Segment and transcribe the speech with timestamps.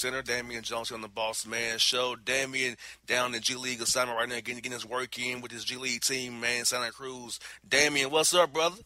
[0.00, 2.16] center Damian Jones on the Boss Man Show.
[2.16, 5.62] Damian down in G League assignment right now, getting, getting his work in with his
[5.62, 7.38] G League team, man, Santa Cruz.
[7.68, 8.76] Damian, what's up, brother?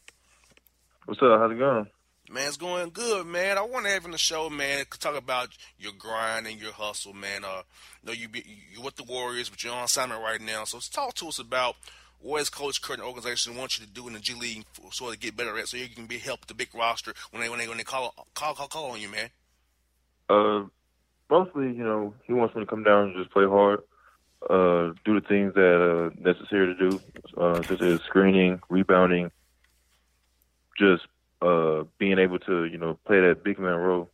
[1.04, 1.38] What's up?
[1.38, 1.86] How's it going?
[2.28, 3.58] Man, it's going good, man.
[3.58, 7.12] I want to have in the show, man, talk about your grind and your hustle,
[7.12, 7.44] man.
[7.44, 7.62] Uh,
[8.02, 10.64] you know, you be, you're with the Warriors, but you're on assignment right now.
[10.64, 11.76] So talk to us about
[12.18, 15.16] what is Coach and organization want you to do in the G League so to
[15.16, 17.68] get better at, so you can be help the big roster when they when they
[17.68, 19.28] when they call call call, call on you, man.
[20.28, 20.64] Uh,
[21.34, 23.80] mostly, you know, he wants me to come down and just play hard,
[24.48, 27.00] uh, do the things that are necessary to do,
[27.36, 29.32] uh, such as screening, rebounding,
[30.78, 31.02] just
[31.42, 34.10] uh, being able to, you know, play that big man role.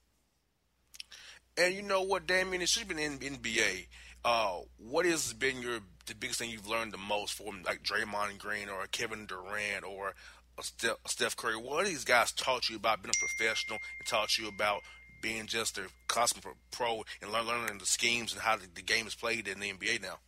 [1.59, 3.89] And you know what, it should have been in NBA.
[4.25, 8.39] Uh, what has been your the biggest thing you've learned the most from like Draymond
[8.39, 10.15] Green or Kevin Durant or
[10.61, 11.57] Steph, Steph Curry?
[11.57, 14.83] What these guys taught you about being a professional and taught you about
[15.21, 19.47] being just a cosmic pro and learning the schemes and how the, game is played
[19.49, 20.19] in the NBA now?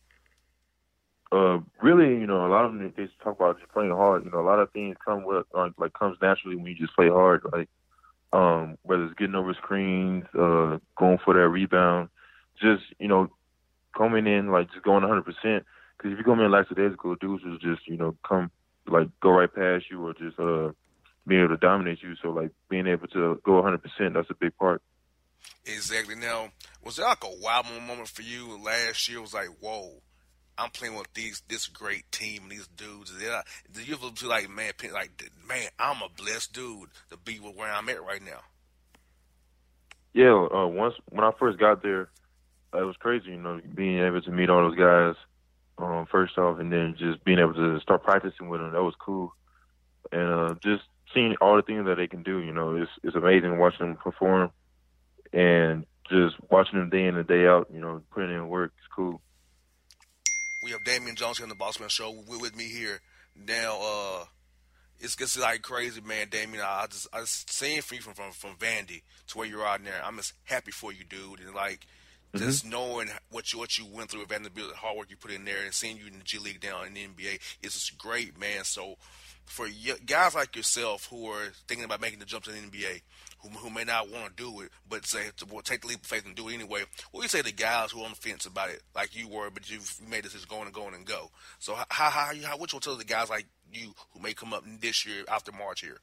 [1.31, 4.23] Uh, really, you know, a lot of them they talk about just playing hard.
[4.23, 6.95] You know, a lot of things come with uh, like comes naturally when you just
[6.95, 7.41] play hard.
[7.51, 7.69] Like
[8.31, 12.09] um, whether it's getting over screens, uh, going for that rebound,
[12.61, 13.31] just you know,
[13.97, 15.65] coming in like just going 100 percent.
[15.97, 18.51] Because if you come in like today's ago, dudes will just you know come
[18.87, 20.71] like go right past you or just uh
[21.27, 22.15] being able to dominate you.
[22.21, 24.81] So like being able to go 100 percent, that's a big part.
[25.65, 26.15] Exactly.
[26.15, 26.49] Now,
[26.83, 29.21] was there like a wow moment for you last year?
[29.21, 30.01] Was like, whoa,
[30.57, 33.13] I'm playing with these this great team, and these dudes.
[33.71, 37.89] Do you feel like man, like man, I'm a blessed dude to be where I'm
[37.89, 38.41] at right now?
[40.13, 42.09] Yeah, uh, once when I first got there,
[42.73, 43.31] it was crazy.
[43.31, 45.15] You know, being able to meet all those guys
[45.77, 48.73] um, first off, and then just being able to start practicing with them.
[48.73, 49.33] That was cool,
[50.11, 52.39] and uh, just seeing all the things that they can do.
[52.39, 54.51] You know, it's it's amazing watching them perform,
[55.31, 57.67] and just watching them day in and day out.
[57.73, 58.73] You know, putting in work.
[58.77, 59.21] It's cool.
[60.63, 63.01] We have Damian Jones here on the Bossman Show with, with me here
[63.35, 63.79] now.
[63.81, 64.25] Uh,
[64.99, 66.63] it's just like crazy, man, Damian.
[66.65, 69.83] I just I just seeing from you from, from from Vandy to where you're out
[69.83, 70.01] there.
[70.03, 71.85] I'm just happy for you, dude, and like
[72.33, 72.45] mm-hmm.
[72.45, 75.31] just knowing what you what you went through at Vanderbilt, the hard work you put
[75.31, 77.97] in there, and seeing you in the G League down in the NBA is just
[77.97, 78.63] great, man.
[78.63, 78.95] So
[79.45, 79.67] for
[80.05, 83.01] guys like yourself who are thinking about making the jump to the NBA,
[83.39, 86.05] who, who may not want to do it, but say to take the leap of
[86.05, 86.83] faith and do it anyway.
[87.11, 89.27] What do you say to guys who are on the fence about it, like you
[89.27, 91.29] were, but you've made this is going and going and go?
[91.59, 94.53] So how how how what you will tell the guys like you who may come
[94.53, 95.99] up this year after March here?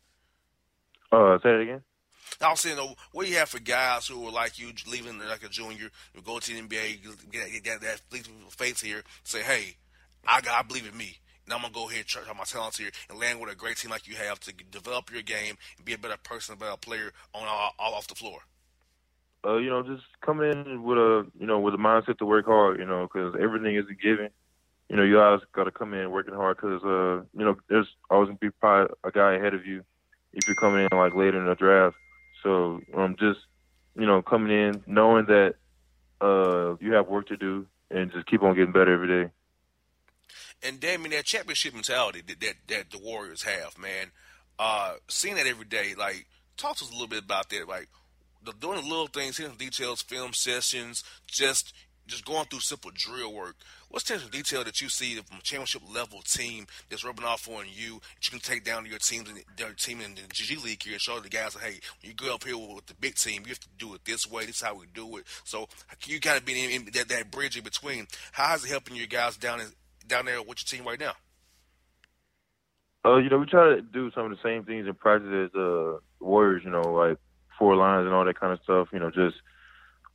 [1.12, 1.82] Uh, say it again.
[2.40, 2.78] I was saying,
[3.12, 6.22] what do you have for guys who are like you, leaving like a junior, you
[6.22, 9.76] go to the NBA, get, get that leap of faith here, say, hey,
[10.26, 11.18] I got, I believe in me.
[11.50, 13.76] And I'm gonna go ahead and church my talents here and land with a great
[13.76, 16.76] team like you have to develop your game and be a better person, a better
[16.76, 18.38] player on all, all off the floor.
[19.44, 22.46] Uh, you know, just come in with a you know with a mindset to work
[22.46, 22.78] hard.
[22.78, 24.28] You know, because everything isn't given.
[24.88, 27.88] You know, you always got to come in working hard because uh, you know there's
[28.08, 29.82] always gonna be probably a guy ahead of you
[30.32, 31.96] if you're coming in like later in the draft.
[32.44, 33.40] So um, just
[33.96, 35.56] you know coming in knowing that
[36.20, 39.32] uh you have work to do and just keep on getting better every day.
[40.62, 44.08] And Damian, that championship mentality that that, that the Warriors have, man,
[44.58, 46.26] uh, seeing that every day, like,
[46.56, 47.88] talk to us a little bit about that, like,
[48.44, 51.74] the, doing the little things, hitting details, film sessions, just
[52.06, 53.54] just going through simple drill work.
[53.88, 57.66] What's the detail that you see from a championship level team that's rubbing off on
[57.72, 60.56] you that you can take down to your teams and their team in the G
[60.56, 63.14] League here and show the guys, hey, when you go up here with the big
[63.14, 64.44] team, you have to do it this way.
[64.44, 65.24] This is how we do it.
[65.44, 65.68] So
[66.06, 68.08] you kind of be in that, that bridge in between.
[68.32, 69.66] How is it helping your guys down in,
[70.10, 71.12] down there with your team right now?
[73.04, 75.58] Uh, you know, we try to do some of the same things in practice as
[75.58, 76.62] uh Warriors.
[76.64, 77.16] You know, like
[77.58, 78.88] four lines and all that kind of stuff.
[78.92, 79.36] You know, just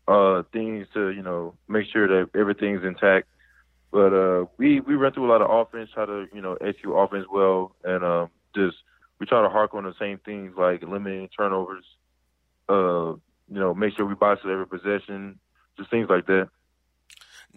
[0.07, 3.27] uh things to you know make sure that everything's intact.
[3.91, 6.93] But uh, we we run through a lot of offense, try to you know execute
[6.93, 8.75] offense well, and um, just
[9.19, 11.85] we try to hark on the same things like limiting turnovers.
[12.67, 13.13] Uh,
[13.47, 15.39] you know, make sure we box at every possession,
[15.77, 16.49] just things like that.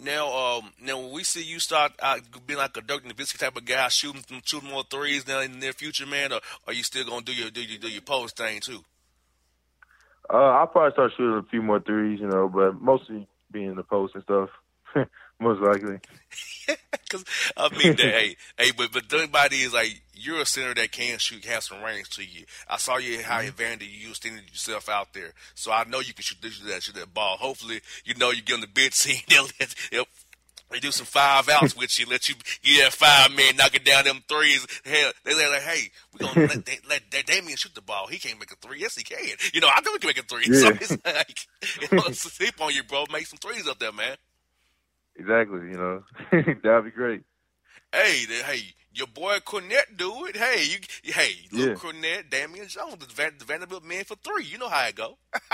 [0.00, 3.56] Now, um, now when we see you start out being like a Dirk Nowitzki type
[3.56, 6.84] of guy, shooting shooting more threes now in the near future, man, or are you
[6.84, 8.84] still gonna do your do your do your post thing too?
[10.32, 13.76] Uh, I'll probably start shooting a few more threes, you know, but mostly being in
[13.76, 14.50] the post and stuff.
[15.40, 16.00] Most likely.
[16.90, 17.24] Because
[17.56, 21.18] I mean, that, hey, hey, but but everybody is like you're a center that can
[21.18, 22.44] shoot, have some range to you.
[22.68, 23.58] I saw you how mm-hmm.
[23.58, 26.96] Vandy you extended yourself out there, so I know you can shoot, shoot that shoot
[26.96, 27.38] that ball.
[27.38, 29.22] Hopefully, you know you get on the big team.
[29.28, 29.46] They'll,
[29.90, 30.04] they'll,
[30.70, 34.04] they do some five outs with you, let you get that five man knocking down
[34.04, 34.66] them threes.
[34.84, 38.06] Hell, they like, hey, we gonna let, they, let, let Damian shoot the ball.
[38.08, 38.80] He can't make a three.
[38.80, 39.36] Yes, he can.
[39.54, 40.44] You know, I know he can make a three.
[40.46, 40.60] Yeah.
[40.60, 43.04] So it's like, you know, sleep on you, bro.
[43.10, 44.16] Make some threes up there, man.
[45.18, 45.60] Exactly.
[45.70, 46.02] You know,
[46.62, 47.22] that'd be great.
[47.92, 48.60] Hey, hey,
[48.92, 50.36] your boy Kornet do it.
[50.36, 51.74] Hey, you, hey, Luke yeah.
[51.74, 54.44] Kornet, Damian Jones, the, Van, the Vanderbilt man for three.
[54.44, 55.18] You know how it go.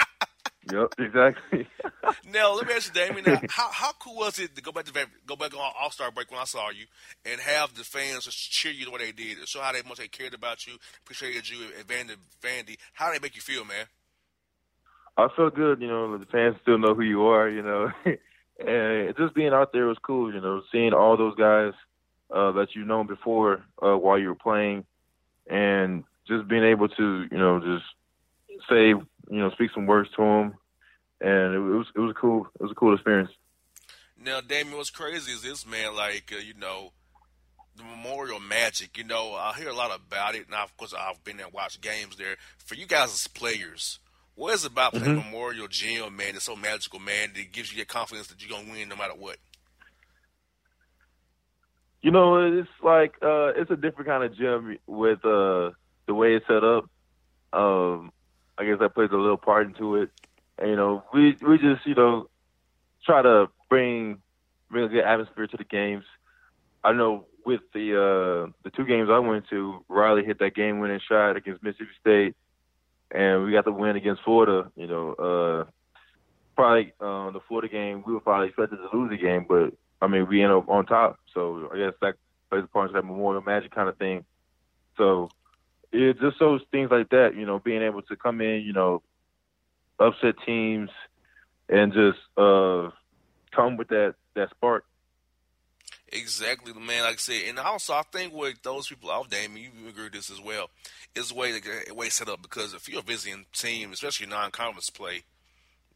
[0.73, 1.69] Yep, exactly.
[2.33, 3.25] now let me ask you, Damian.
[3.27, 6.11] Now, how how cool was it to go back to go back on All Star
[6.11, 6.87] break when I saw you
[7.25, 9.99] and have the fans just cheer you the way they did, show how they much
[9.99, 12.17] they cared about you, appreciated you, and Vandy.
[12.43, 13.87] Vandy, how did they make you feel, man?
[15.17, 15.83] I felt good.
[15.83, 17.49] You know, the fans still know who you are.
[17.49, 17.91] You know,
[18.59, 20.33] and just being out there was cool.
[20.33, 21.73] You know, seeing all those guys
[22.33, 24.85] uh, that you've known before uh, while you were playing,
[25.49, 27.85] and just being able to, you know, just
[28.69, 30.55] say, you know, speak some words to them,
[31.21, 32.49] and it, was it was cool.
[32.59, 33.31] It was a cool experience.
[34.19, 36.93] Now, Damian, what's crazy is this man, like uh, you know,
[37.77, 38.97] the Memorial Magic.
[38.97, 41.55] You know, I hear a lot about it, and of course, I've been there and
[41.55, 42.37] watched games there.
[42.59, 43.99] For you guys as players,
[44.35, 45.31] what is it about playing mm-hmm.
[45.31, 46.35] Memorial Gym, man?
[46.35, 47.31] It's so magical, man.
[47.35, 49.37] That gives you the confidence that you're gonna win no matter what.
[52.03, 55.71] You know, it's like uh, it's a different kind of gym with uh,
[56.07, 56.85] the way it's set up.
[57.53, 58.13] Um,
[58.59, 60.11] I guess that plays a little part into it.
[60.59, 62.29] And, you know, we we just you know
[63.05, 64.19] try to bring
[64.71, 66.05] bring a good atmosphere to the games.
[66.83, 70.81] I know with the uh, the two games I went to, Riley hit that game
[70.81, 72.37] winning shot against Mississippi State,
[73.11, 74.71] and we got the win against Florida.
[74.77, 75.71] You know, uh,
[76.57, 80.07] probably uh, the Florida game we were probably expected to lose the game, but I
[80.07, 81.19] mean we ended up on top.
[81.33, 82.15] So I guess that
[82.51, 84.25] plays a part in that Memorial Magic kind of thing.
[84.97, 85.31] So
[85.93, 89.03] it just shows things like that, you know, being able to come in, you know,
[89.99, 90.91] upset teams
[91.69, 92.91] and just uh
[93.55, 94.85] come with that that spark.
[96.41, 97.05] Exactly, the man.
[97.05, 100.15] Like I said, and also I think with those people out, Damian, you agree with
[100.15, 100.69] this as well,
[101.15, 104.91] is the way the way set up because if you're a visiting team, especially non-conference
[104.91, 105.23] play,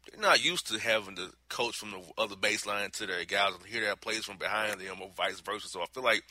[0.09, 3.65] they're not used to having the coach from the other baseline to their guys and
[3.65, 5.67] hear that plays from behind them or vice versa.
[5.67, 6.23] So I feel like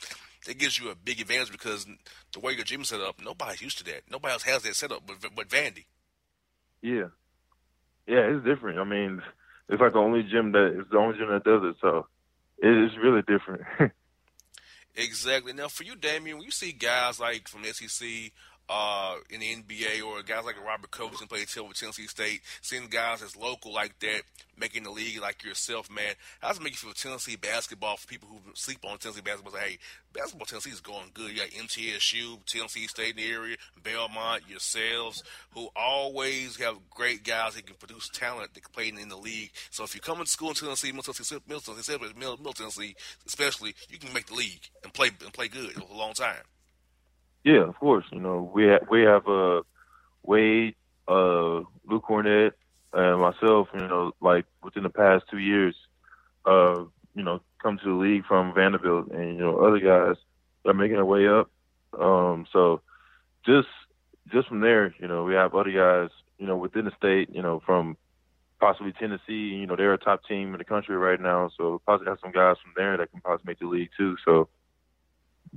[0.47, 1.85] it gives you a big advantage because
[2.33, 4.09] the way your gym set up, nobody's used to that.
[4.09, 5.85] Nobody else has that setup but but Vandy.
[6.81, 7.09] Yeah,
[8.07, 8.79] yeah, it's different.
[8.79, 9.21] I mean,
[9.67, 12.07] it's like the only gym that it's the only gym that does it, so
[12.61, 13.61] it is really different.
[14.95, 15.53] exactly.
[15.53, 18.31] Now, for you, Damian, when you see guys like from SEC
[18.69, 23.21] uh, in the NBA or guys like Robert Covington played with Tennessee State, seeing guys
[23.23, 24.21] as local like that
[24.59, 26.13] making the league like yourself, man.
[26.39, 29.53] How does it make you feel Tennessee basketball for people who sleep on Tennessee basketball?
[29.53, 29.77] Say, hey,
[30.13, 31.31] basketball Tennessee is going good.
[31.31, 37.55] You got MTSU, Tennessee State in the area, Belmont, yourselves, who always have great guys
[37.55, 39.51] that can produce talent that can play in the league.
[39.71, 42.95] So if you come to school in Tennessee, Middle Tennessee, Middle Tennessee, Middle Tennessee,
[43.25, 46.43] especially, you can make the league and play and play good for a long time.
[47.43, 48.05] Yeah, of course.
[48.11, 49.61] You know, we ha- we have uh,
[50.23, 50.75] Wade,
[51.07, 52.51] uh, Luke Kornet,
[52.93, 53.69] and myself.
[53.73, 55.75] You know, like within the past two years,
[56.45, 56.83] uh,
[57.15, 60.17] you know, come to the league from Vanderbilt, and you know, other guys
[60.65, 61.49] are making their way up.
[61.97, 62.81] Um, so
[63.45, 63.67] just
[64.31, 67.41] just from there, you know, we have other guys, you know, within the state, you
[67.41, 67.97] know, from
[68.59, 69.55] possibly Tennessee.
[69.55, 72.31] You know, they're a top team in the country right now, so possibly have some
[72.31, 74.17] guys from there that can possibly make the league too.
[74.25, 74.49] So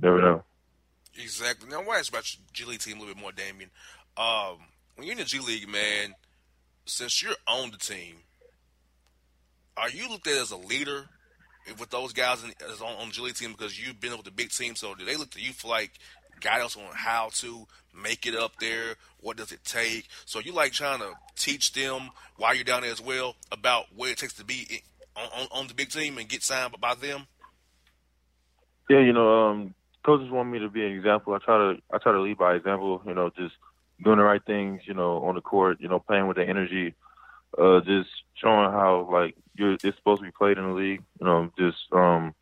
[0.01, 0.43] never know.
[1.17, 1.69] Exactly.
[1.69, 3.69] Now, to ask about your G League team a little bit more, Damian.
[4.17, 4.57] Um,
[4.95, 6.15] when you're in the G League, man,
[6.85, 8.15] since you're on the team,
[9.77, 11.07] are you looked at as a leader
[11.79, 12.51] with those guys in,
[12.83, 14.75] on, on the G League team because you've been with the big team?
[14.75, 15.91] So do they look to you for like
[16.41, 18.95] guidance on how to make it up there?
[19.21, 20.07] What does it take?
[20.25, 24.09] So you like trying to teach them while you're down there as well about what
[24.09, 24.81] it takes to be
[25.15, 27.27] on, on, on the big team and get signed by them?
[28.89, 31.33] Yeah, you know, um, coaches want me to be an example.
[31.33, 33.01] I try to I try to lead by example.
[33.05, 33.55] You know, just
[34.03, 34.81] doing the right things.
[34.85, 35.79] You know, on the court.
[35.79, 36.93] You know, playing with the energy.
[37.57, 41.01] Uh, just showing how like you're it's supposed to be played in the league.
[41.19, 42.33] You know, just um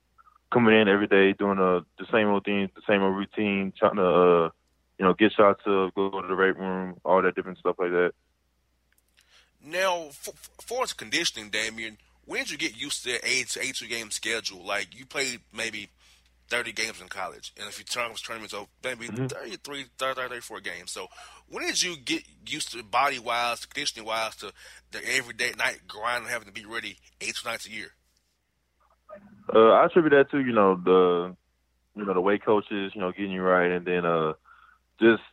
[0.52, 3.96] coming in every day doing uh, the same old thing, the same old routine, trying
[3.96, 4.50] to uh
[4.98, 7.92] you know get shots up, go to the weight room, all that different stuff like
[7.92, 8.12] that.
[9.64, 13.88] Now, for, for conditioning, Damian, when did you get used to the eight eight two
[13.88, 14.66] game schedule?
[14.66, 15.90] Like you played maybe
[16.52, 17.54] 30 games in college.
[17.58, 19.28] And if you turn those tournaments over, maybe mm-hmm.
[19.28, 20.92] 33, 30, 34 games.
[20.92, 21.08] So
[21.48, 24.52] when did you get used to body wise, conditioning wise, to
[24.92, 27.94] the everyday night grind and having to be ready eight nights a year?
[29.54, 31.36] Uh, I attribute that to, you know, the,
[31.96, 33.72] you know, the weight coaches, you know, getting you right.
[33.72, 34.34] And then, uh,
[35.00, 35.24] just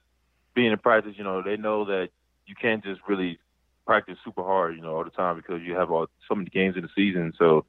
[0.54, 2.10] being in practice, you know, they know that
[2.46, 3.38] you can't just really
[3.86, 6.76] practice super hard, you know, all the time because you have all so many games
[6.76, 7.32] in the season.
[7.38, 7.64] So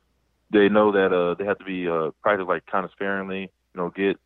[0.51, 3.75] they know that uh they have to be uh practice like kind of sparingly, you
[3.75, 4.17] know, get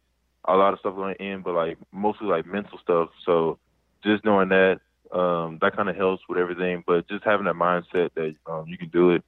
[0.46, 3.10] a lot of stuff going in, but like mostly like mental stuff.
[3.26, 3.60] So
[4.04, 4.80] just knowing that
[5.12, 6.84] um that kind of helps with everything.
[6.86, 9.24] But just having that mindset that um you can do it,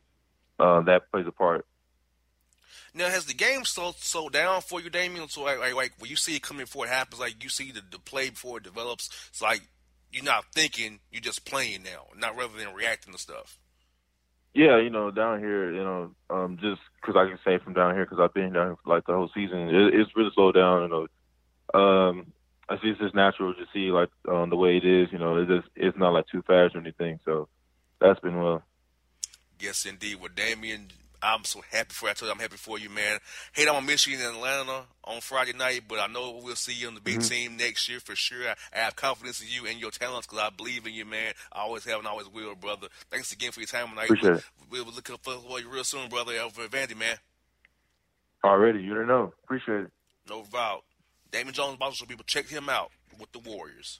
[0.60, 1.66] uh, that plays a part.
[2.94, 5.28] Now, has the game slowed, slowed down for you, Damian?
[5.28, 7.72] So, like, like, like, when you see it coming before it happens, like you see
[7.72, 9.68] the, the play before it develops, it's like
[10.12, 13.60] you're not thinking, you're just playing now, not rather than reacting to stuff.
[14.56, 17.94] Yeah, you know, down here, you know, um, just because I can say from down
[17.94, 20.84] here, because I've been down like the whole season, it, it's really slowed down.
[20.84, 20.88] You
[21.74, 22.32] know, um,
[22.70, 25.10] I see it's just natural to see like um, the way it is.
[25.12, 27.20] You know, it's just it's not like too fast or anything.
[27.26, 27.50] So
[28.00, 28.64] that's been well.
[29.60, 30.22] Yes, indeed.
[30.22, 30.88] Well, Damian,
[31.26, 32.12] I'm so happy for you.
[32.12, 33.20] I told you I'm happy for you, man.
[33.54, 36.74] Hey, I'm gonna miss you in Atlanta on Friday night, but I know we'll see
[36.74, 37.28] you on the big mm-hmm.
[37.28, 38.48] team next year for sure.
[38.48, 41.34] I, I, have confidence in you and your talents because I believe in you, man.
[41.52, 42.88] I always have and always will, brother.
[43.10, 44.06] Thanks again for your time tonight.
[44.06, 44.86] Appreciate we'll, it.
[44.86, 47.18] We'll look up for you real soon, brother, over at Vandy, man.
[48.44, 49.34] Already, you don't know.
[49.44, 49.92] Appreciate it.
[50.30, 50.84] No doubt.
[51.32, 54.00] Damian Jones, Boston people, check him out with the Warriors.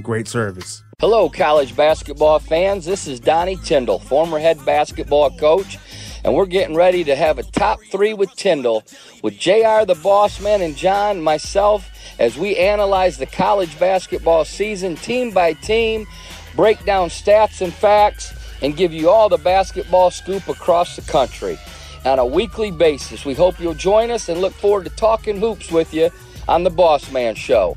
[0.00, 0.82] great service.
[1.00, 2.84] Hello, college basketball fans.
[2.84, 5.78] This is Donnie Tyndall, former head basketball coach,
[6.24, 8.84] and we're getting ready to have a top three with Tyndall
[9.22, 14.96] with JR the Boss Man and John, myself, as we analyze the college basketball season
[14.96, 16.06] team by team,
[16.54, 18.32] break down stats and facts,
[18.62, 21.58] and give you all the basketball scoop across the country
[22.04, 23.24] on a weekly basis.
[23.24, 26.10] We hope you'll join us and look forward to talking hoops with you
[26.48, 27.76] on the Boss Man Show.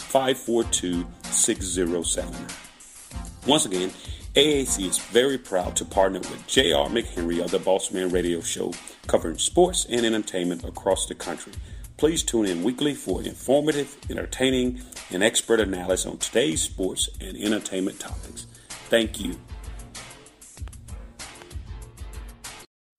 [0.11, 2.45] 542 6079.
[3.47, 3.89] Once again,
[4.35, 6.89] AAC is very proud to partner with J.R.
[6.89, 8.73] McHenry of the Bossman Radio Show,
[9.07, 11.53] covering sports and entertainment across the country.
[11.95, 17.97] Please tune in weekly for informative, entertaining, and expert analysis on today's sports and entertainment
[17.97, 18.47] topics.
[18.89, 19.39] Thank you.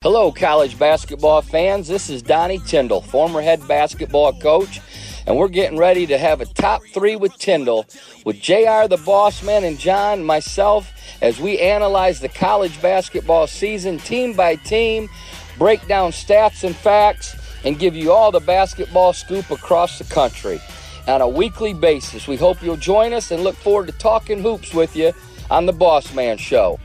[0.02, 1.88] Hello, college basketball fans.
[1.88, 4.80] This is Donnie Tyndall, former head basketball coach
[5.26, 7.86] and we're getting ready to have a top three with Tyndall
[8.24, 13.98] with JR the Boss Man and John, myself, as we analyze the college basketball season
[13.98, 15.08] team by team,
[15.58, 20.60] break down stats and facts, and give you all the basketball scoop across the country
[21.06, 22.26] on a weekly basis.
[22.26, 25.12] We hope you'll join us and look forward to talking hoops with you
[25.50, 26.78] on the Boss Man Show.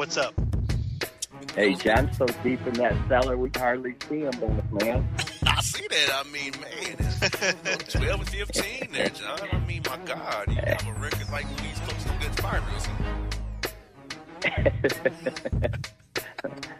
[0.00, 0.32] What's up.
[1.54, 4.32] Hey, John's so deep in that cellar we hardly see him,
[4.72, 5.06] man.
[5.42, 6.10] I see that.
[6.14, 6.96] I mean, man,
[7.66, 9.38] it's 12 and 15 there, John.
[9.52, 12.80] I mean, my God, you have a record like Louise Coach to get fired or.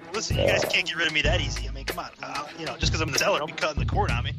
[0.15, 1.69] Listen, you guys can't get rid of me that easy.
[1.69, 2.09] I mean, come on.
[2.23, 4.25] Uh, you know, just because I'm in the cellar, don't be cutting the cord on
[4.25, 4.33] me.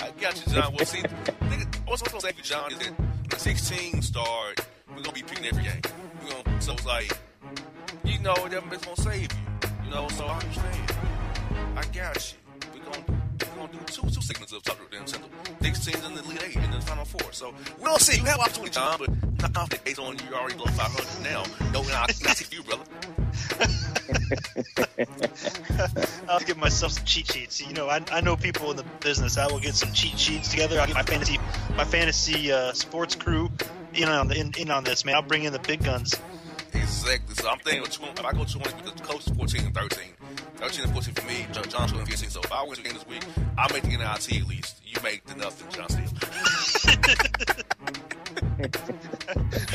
[0.00, 0.72] I got you, John.
[0.74, 5.02] Well, see, nigga, what's supposed to say for John is that when 16 start, we're
[5.02, 5.82] gonna be picking every game.
[6.24, 7.12] We're gonna, so it's like,
[8.04, 9.38] you know, that it's gonna save you.
[9.84, 10.92] You know, so I understand.
[11.76, 12.38] I got you.
[12.74, 15.30] We're gonna, we're gonna do two two segments of Top Damn Central.
[15.62, 17.32] 16 in the Elite Eight and the Final Four.
[17.32, 19.08] So we don't see you have opportunity, John, but
[19.40, 21.44] not confident based on you already below 500 now.
[21.72, 22.84] No, not, see you, brother.
[26.28, 27.66] I'll give myself some cheat sheets.
[27.66, 29.38] You know, I, I know people in the business.
[29.38, 30.80] I will get some cheat sheets together.
[30.80, 31.38] I'll get my fantasy
[31.76, 33.50] my fantasy uh, sports crew
[33.94, 35.14] in on the, in, in on this man.
[35.14, 36.14] I'll bring in the big guns.
[36.74, 37.34] Exactly.
[37.34, 39.98] So I'm thinking two, if I go 20 because the coach is 14 and 13.
[40.56, 42.30] 13 and 14 for me, John, John's 12 and 15.
[42.30, 43.24] So if I win the game this week,
[43.58, 44.82] I'll make the NIT at least.
[44.86, 46.02] You make the nothing, John Steele.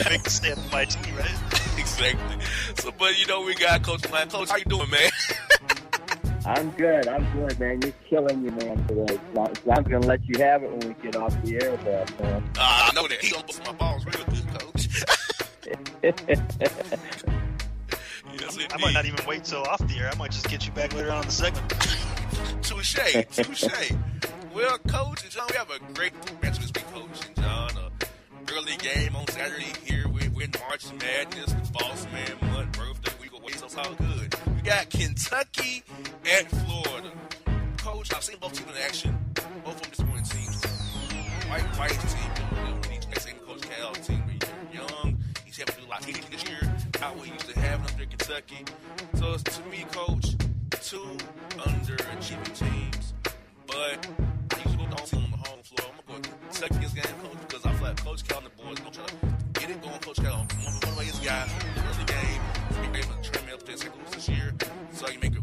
[0.09, 1.77] Make the stand my team, right?
[1.77, 2.37] exactly.
[2.77, 4.29] So, but you know, we got Coach Plan.
[4.29, 5.09] Coach, how you doing, man?
[6.45, 7.07] I'm good.
[7.07, 7.81] I'm good, man.
[7.81, 9.19] You're killing you, man, today.
[9.35, 12.19] So I'm going to let you have it when we get off the air, but,
[12.21, 12.43] man.
[12.57, 13.19] Uh, I know that.
[13.19, 14.76] He gonna bust my balls real good, Coach.
[18.71, 20.09] I might not even wait till off the air.
[20.11, 21.69] I might just get you back later on in the segment.
[22.61, 22.95] Touche,
[23.31, 23.91] touche.
[24.53, 27.71] well, Coach and John, we have a great match this week, Coach and John.
[27.77, 27.89] Uh,
[28.53, 30.07] early game on Saturday here.
[30.07, 34.35] We're, in March Madness, the boss man month, birthday week away, so it's all good.
[34.55, 35.83] We got Kentucky
[36.31, 37.11] at Florida.
[37.77, 39.17] Coach, I've seen both teams in action.
[39.65, 40.63] Both of them disappointing teams.
[41.49, 42.31] White White's team,
[43.19, 44.26] same Coach Cal's team.
[45.87, 46.59] To lot of this year.
[46.99, 48.65] How we used to have up there in Kentucky.
[49.15, 50.35] So it's, to me, Coach,
[50.81, 51.17] two
[51.55, 53.13] underachieving teams.
[53.67, 54.05] But
[54.51, 55.91] I usually go to the down on the home floor.
[55.97, 58.47] I'm going to go Kentucky this game, Coach, because I feel like Coach Cal and
[58.47, 59.99] the boys going to try to get it going.
[59.99, 62.41] Coach Cal, one of the way his guys from the early game,
[62.83, 64.53] to be able to trim me up to the second this year.
[64.91, 65.41] So you make a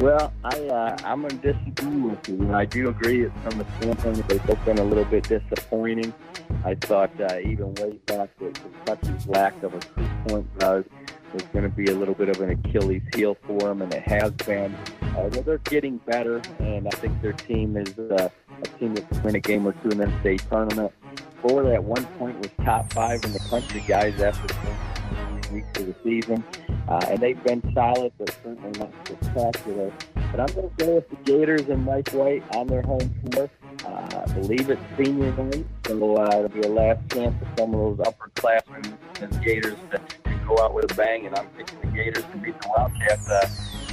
[0.00, 2.54] Well, I uh, I'm gonna disagree with you.
[2.54, 6.14] I do agree that from the standpoint that they've both been a little bit disappointing.
[6.64, 8.54] I thought uh, even way back that
[8.86, 10.88] Kentucky's lack of a three-point guard
[11.34, 14.02] was going to be a little bit of an Achilles heel for them, and it
[14.04, 14.74] has been.
[15.02, 18.30] Uh, well, they're getting better, and I think their team is uh,
[18.62, 20.94] a team that can win a game or two in the state tournament.
[21.42, 24.54] Florida at one point was top five in the country, guys, after
[25.52, 26.42] weeks of the season.
[26.90, 29.92] Uh, and they've been solid, but certainly not spectacular.
[30.32, 33.48] But I'm going to go with the Gators and Mike White on their home floor.
[33.86, 37.74] Uh, I believe it's senior night, so uh, it'll be a last chance for some
[37.74, 41.26] of those upperclassmen and Gators to, to go out with a bang.
[41.26, 43.48] And I'm picking the Gators to beat the Wildcats uh,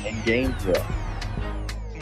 [0.07, 0.85] in Gainesville.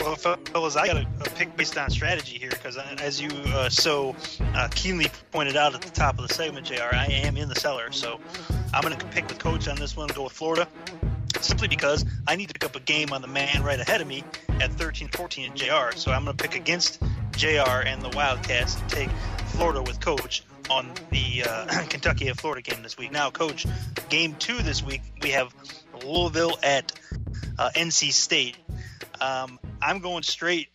[0.05, 3.69] Well, fellas, I got a, a pick based on strategy here because, as you uh,
[3.69, 4.15] so
[4.53, 7.55] uh, keenly pointed out at the top of the segment, Jr., I am in the
[7.55, 8.19] cellar, so
[8.71, 10.07] I'm going to pick with Coach on this one.
[10.07, 10.67] And go with Florida,
[11.41, 14.05] simply because I need to pick up a game on the man right ahead of
[14.05, 14.23] me
[14.61, 15.97] at 13-14 at Jr.
[15.97, 17.01] So I'm going to pick against
[17.35, 17.81] Jr.
[17.87, 19.09] and the Wildcats and take
[19.47, 23.11] Florida with Coach on the uh, Kentucky at Florida game this week.
[23.11, 23.65] Now, Coach,
[24.09, 25.51] game two this week we have
[26.03, 26.91] Louisville at
[27.57, 28.57] uh, NC State.
[29.21, 30.69] Um, I'm going straight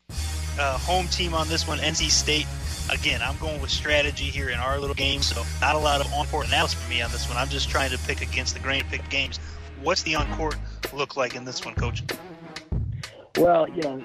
[0.58, 2.46] uh, home team on this one, NC State.
[2.90, 6.12] Again, I'm going with strategy here in our little game, so not a lot of
[6.12, 7.36] on-court analysis for me on this one.
[7.36, 9.38] I'm just trying to pick against the grain, pick games.
[9.82, 10.56] What's the on-court
[10.92, 12.02] look like in this one, Coach?
[13.36, 14.02] Well, you know,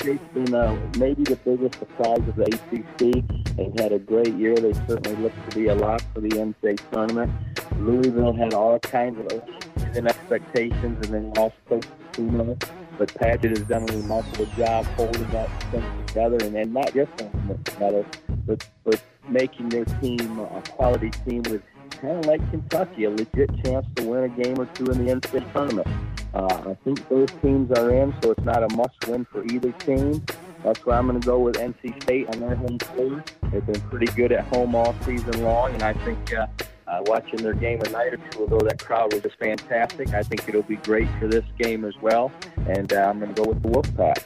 [0.00, 3.56] State's been uh, maybe the biggest surprise of the ACC.
[3.56, 4.54] They've had a great year.
[4.56, 7.32] They certainly look to be a lot for the NCAA tournament.
[7.78, 9.42] Louisville had all kinds of
[9.78, 12.56] season expectations, and then lost Coach Kuno.
[12.98, 17.10] But Padgett has done a remarkable job holding that thing together, and then not just
[17.20, 18.06] holding it together,
[18.46, 23.50] but but making their team a quality team with kind of like Kentucky, a legit
[23.64, 25.86] chance to win a game or two in the NCAA tournament.
[26.34, 30.24] Uh, I think those teams are in, so it's not a must-win for either team.
[30.64, 33.24] That's why I'm going to go with NC State on their home floor.
[33.50, 36.46] They've been pretty good at home all season long, and I think uh,
[36.86, 40.12] uh, watching their game a night or two ago, that crowd was just fantastic.
[40.12, 42.32] I think it'll be great for this game as well,
[42.66, 44.22] and uh, I'm going to go with the Wolfpack.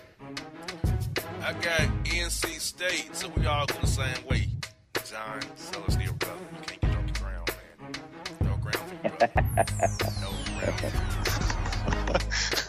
[1.44, 4.48] I got NC State, so we all go the same way.
[5.04, 6.40] John, so it's brother.
[6.52, 8.48] You can't get off the ground, man.
[8.48, 9.32] No ground for brother.
[10.20, 11.21] No ground.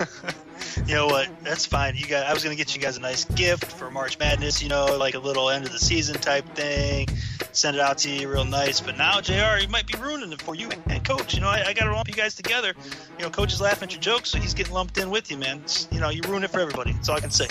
[0.88, 1.30] You know what?
[1.44, 1.96] That's fine.
[1.96, 2.26] You got.
[2.26, 4.62] I was gonna get you guys a nice gift for March Madness.
[4.62, 7.08] You know, like a little end of the season type thing.
[7.52, 8.82] Send it out to you real nice.
[8.82, 11.36] But now, Jr., you might be ruining it for you and Coach.
[11.36, 12.74] You know, I, I got to lump you guys together.
[13.18, 15.38] You know, Coach is laughing at your jokes, so he's getting lumped in with you,
[15.38, 15.60] man.
[15.60, 16.94] It's, you know, you ruin it for everybody.
[16.94, 17.48] That's all I can say.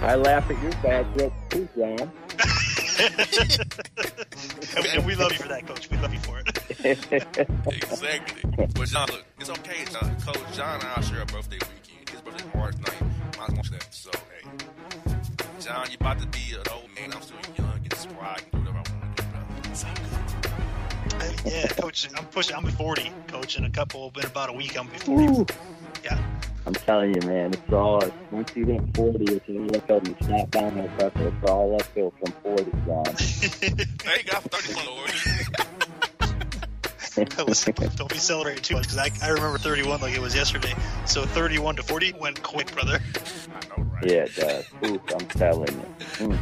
[0.00, 2.10] I laugh at your bad jokes too, John.
[2.98, 5.90] and, and we love you for that, Coach.
[5.90, 6.48] We love you for it.
[7.66, 8.50] Exactly.
[8.74, 10.16] But John, look, it's okay, John.
[10.20, 12.08] Coach John and I share a birthday weekend.
[12.10, 13.38] His birthday March 9th.
[13.38, 13.92] Mine's March 7th.
[13.92, 14.48] So, hey.
[15.60, 17.12] John, you're about to be an old man.
[17.12, 19.70] I'm still young and spry and do whatever I want to do, brother.
[19.70, 19.94] It's all
[21.44, 21.52] good.
[21.52, 22.08] yeah, Coach.
[22.16, 22.56] I'm pushing.
[22.56, 23.56] I'm 40, Coach.
[23.58, 25.24] In a couple, in about a week, I'm 40.
[25.32, 25.46] Ooh.
[26.04, 26.18] Yeah.
[26.64, 30.16] I'm telling you, man, it's all once you hit 40, it's you look up and
[30.24, 31.26] snap down that sucker.
[31.28, 33.04] It's all uphill from 40, John.
[33.16, 35.10] Thank God for 31, Lord.
[37.48, 40.72] Listen, don't be celebrating too much because I, I remember 31 like it was yesterday.
[41.04, 43.00] So 31 to 40 went quick, brother.
[43.00, 44.04] I know, right?
[44.06, 44.64] yeah, it does.
[44.86, 45.82] Ooh, I'm telling you.
[46.26, 46.38] Mm.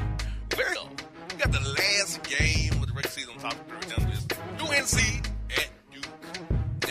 [0.57, 0.89] Well,
[1.31, 3.87] we got the last game of the regular season on top of the
[4.35, 6.07] three UNC at Duke.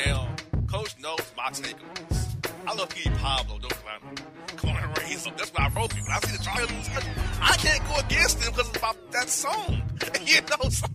[0.06, 0.28] Now,
[0.68, 2.19] Coach knows my take on this.
[2.70, 4.00] I love Petey Pablo, don't climb.
[4.58, 5.36] Come on, raise up.
[5.36, 6.04] That's why I wrote it.
[6.04, 6.76] When I see the in
[7.42, 9.82] I can't go against him because it's about that song.
[10.24, 10.86] you know, so,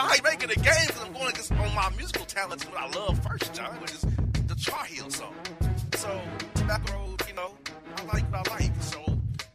[0.00, 3.22] ain't making a game because I'm going against on my musical talents, what I love
[3.22, 5.34] first, John, which is the Char Hill song.
[5.96, 6.18] So,
[6.54, 7.54] Tobacco Road, you know,
[7.98, 8.72] I like what I like.
[8.80, 9.04] So,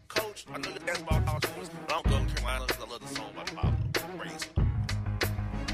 [0.08, 3.02] Coach, I know you're basketball college sports, but I'm going to Carolina because I love
[3.02, 3.74] the song by Pablo.
[4.24, 4.66] Raise up.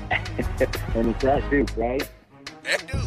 [0.96, 2.10] and it's that dude, right?
[2.64, 3.05] That dude.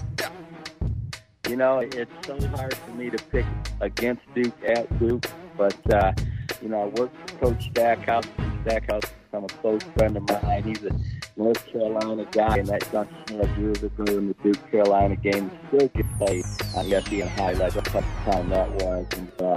[1.48, 3.46] You know, it's so hard for me to pick
[3.80, 5.24] against Duke at Duke,
[5.56, 6.12] but uh,
[6.60, 8.26] you know, I worked for Coach Stackhouse.
[8.62, 10.62] Stackhouse has become a close friend of mine.
[10.62, 10.90] He's a
[11.38, 15.88] North Carolina guy, and that Duncan Smith years ago in the Duke Carolina game still
[15.88, 16.44] gets played
[16.76, 17.76] on ESPN highlights.
[17.76, 19.56] A tough time that was, and uh,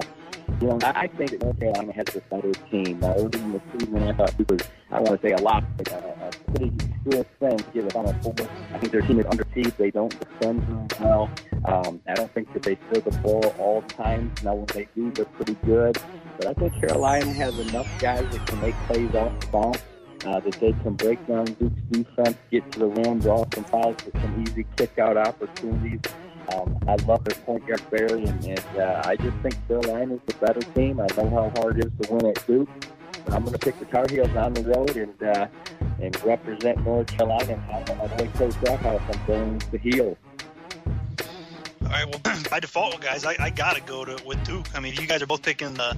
[0.62, 2.99] you know, I think that North Carolina has a better team.
[2.99, 5.63] Now, early in the season, I thought it was, I want to say a lot,
[5.77, 6.69] but a, a pretty
[7.04, 8.36] good thing to on a four.
[8.73, 9.75] I think their team is underseeded.
[9.77, 11.30] They don't defend very well.
[11.65, 14.43] Um, I don't think that they steal the ball all times.
[14.43, 15.97] Now, when they do, they're pretty good.
[16.38, 19.75] But I think Carolina has enough guys that can make plays off the ball.
[20.23, 23.95] Uh, that they can break down Duke's defense, get to the rim, draw some fouls
[24.04, 25.99] for some easy kick-out opportunities.
[26.49, 30.21] Um, I love their point guard Berry, and, and uh, I just think Carolina is
[30.25, 30.99] the better team.
[30.99, 32.69] I know how hard it is to win at Duke,
[33.25, 35.47] but I'm going to pick the Tar Heels on the road and uh,
[36.01, 37.84] and represent North Carolina.
[38.17, 39.01] Going to Coach Stackhouse.
[39.13, 40.17] I'm going the heel.
[41.84, 42.06] All right.
[42.06, 44.75] Well, by default, guys, I, I gotta go to with Duke.
[44.75, 45.93] I mean, you guys are both picking uh,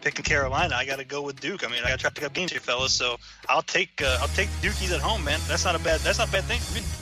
[0.00, 0.74] picking Carolina.
[0.74, 1.64] I gotta go with Duke.
[1.64, 2.92] I mean, I gotta try to pick up games here, fellas.
[2.92, 3.16] So
[3.48, 5.40] I'll take uh, I'll take Dukies at home, man.
[5.48, 7.01] That's not a bad that's not a bad thing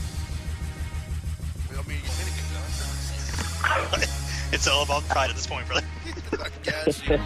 [4.53, 5.87] It's all about pride at this point, brother.
[6.33, 7.18] I got you.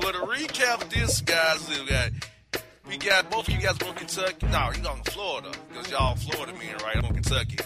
[0.00, 2.10] Well, to recap this, guys, we got
[2.88, 4.46] we got both of you guys going Kentucky.
[4.46, 6.96] No, you going to Florida because y'all Florida men, right?
[6.96, 7.58] I'm going Kentucky.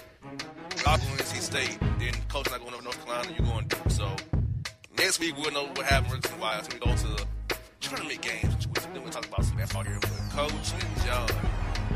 [0.84, 1.78] Y'all going NC State.
[1.98, 3.32] Then coach not going to North Carolina.
[3.38, 3.90] You're going Duke.
[3.90, 4.16] So
[4.98, 6.60] next week we'll know what happens and why.
[6.62, 7.26] So we go to the
[7.80, 8.66] tournament games.
[8.92, 10.00] Then we'll talk about some basketball here.
[10.32, 11.28] Coach and John,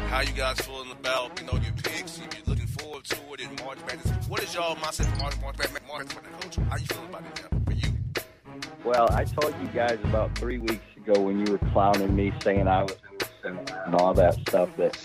[0.09, 2.19] how you guys feeling about you know your picks?
[2.19, 2.39] You be
[2.99, 4.29] in March Madness.
[4.29, 5.57] What is y'all mindset for March March?
[5.87, 6.57] March Madness, coach?
[6.69, 7.93] How you about it now for you?
[8.85, 12.67] Well, I told you guys about three weeks ago when you were clowning me, saying
[12.67, 12.97] I was
[13.45, 14.99] and all that stuff that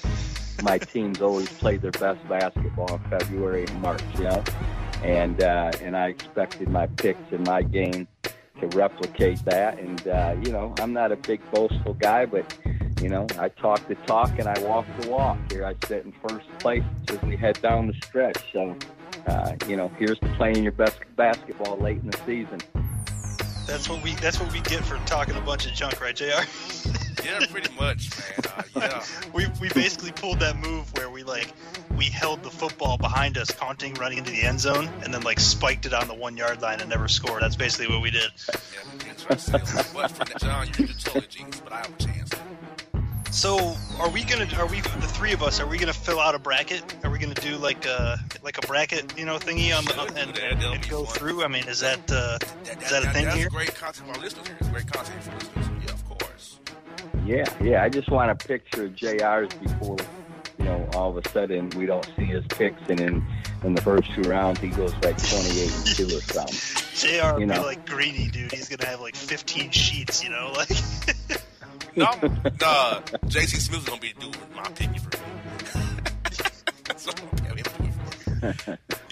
[0.63, 4.43] my teams always played their best basketball in February and March, you know.
[5.03, 8.07] And uh, and I expected my picks and my game
[8.59, 9.77] to replicate that.
[9.77, 12.57] And uh, you know, I'm not a big boastful guy, but
[13.03, 15.37] you know, I talk the talk and I walk the walk.
[15.51, 18.41] Here I sit in first place as we head down the stretch.
[18.53, 18.77] So,
[19.27, 22.61] uh, you know, here's to playing your best basketball late in the season.
[23.67, 26.25] That's what we that's what we get for talking a bunch of junk, right, Jr.
[27.23, 28.53] Yeah, pretty much, man.
[28.53, 29.03] Uh, yeah.
[29.33, 31.53] we we basically pulled that move where we like
[31.95, 35.39] we held the football behind us, counting running into the end zone, and then like
[35.39, 37.41] spiked it on the one yard line and never scored.
[37.41, 38.29] That's basically what we did.
[38.49, 39.53] Yeah, interesting.
[39.93, 42.31] But for that, John, you're totally genius, but I have a chance.
[43.33, 46.35] So are we gonna are we the three of us are we gonna fill out
[46.35, 46.83] a bracket?
[47.03, 50.15] Are we gonna do like a like a bracket you know thingy on the on,
[50.15, 51.15] and, and go fun.
[51.15, 51.43] through?
[51.43, 53.49] I mean, is that uh, That, is that a thing that's here?
[53.49, 54.47] great content for our listeners.
[54.59, 55.67] It's great content for listeners.
[55.85, 56.59] Yeah, of course.
[57.25, 57.83] Yeah, yeah.
[57.83, 59.97] I just want a picture of JR's before,
[60.59, 63.25] you know, all of a sudden we don't see his picks, and in
[63.63, 66.55] in the first two rounds he goes like twenty eight and two or something.
[66.93, 67.33] Jr.
[67.33, 67.63] would You be know.
[67.63, 68.51] like greedy, dude.
[68.51, 70.69] He's gonna have like 15 sheets, you know, like.
[71.95, 72.11] no,
[72.61, 73.57] nah, J.C.
[73.57, 75.23] Smith is gonna be doing my opinion for me.
[76.97, 77.11] so,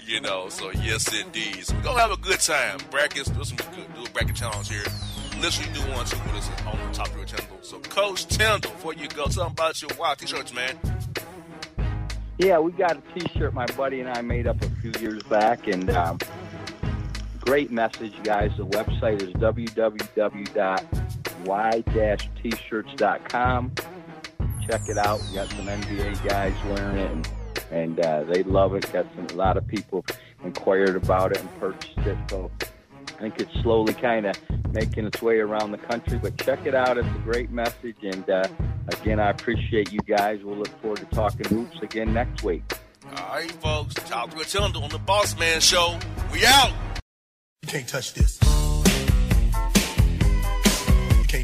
[0.04, 1.64] you know, so yes, indeed.
[1.64, 2.78] So we're gonna have a good time.
[2.90, 4.84] Brackets, do some good, do a bracket challenge here.
[5.40, 7.58] Literally do one too with us on the top three Tyndall.
[7.62, 10.78] So, Coach Tyndall, before you go, tell them about your wild t-shirts, man.
[12.38, 15.68] Yeah, we got a T-shirt my buddy and I made up a few years back,
[15.68, 16.18] and um,
[17.40, 18.50] great message, guys.
[18.56, 19.32] The website is
[21.44, 23.72] www.y-tshirts.com.
[24.66, 25.20] Check it out.
[25.28, 27.28] We got some NBA guys wearing it, and,
[27.70, 28.90] and uh, they love it.
[28.92, 30.04] Got some a lot of people
[30.44, 32.16] inquired about it and purchased it.
[32.30, 32.50] So
[33.08, 34.36] I think it's slowly kind of
[34.72, 36.18] making its way around the country.
[36.18, 36.96] But check it out.
[36.98, 38.46] It's a great message, and uh,
[38.88, 40.40] again, I appreciate you guys.
[40.44, 42.62] We'll look forward to talking hoops again next week.
[43.16, 43.94] All right, folks.
[43.94, 45.98] Top three Tyndall on the Boss Man Show.
[46.32, 46.72] We out.
[47.62, 48.38] You can't touch this.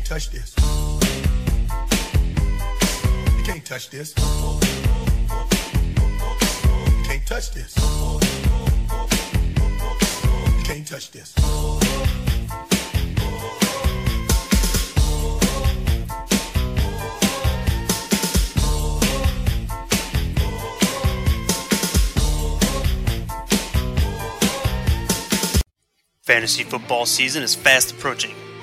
[0.08, 0.54] Touch this.
[3.36, 4.14] You can't touch this.
[4.16, 4.24] You
[7.04, 7.76] can't touch this.
[10.56, 11.34] You can't touch this.
[26.22, 28.34] Fantasy football season is fast approaching,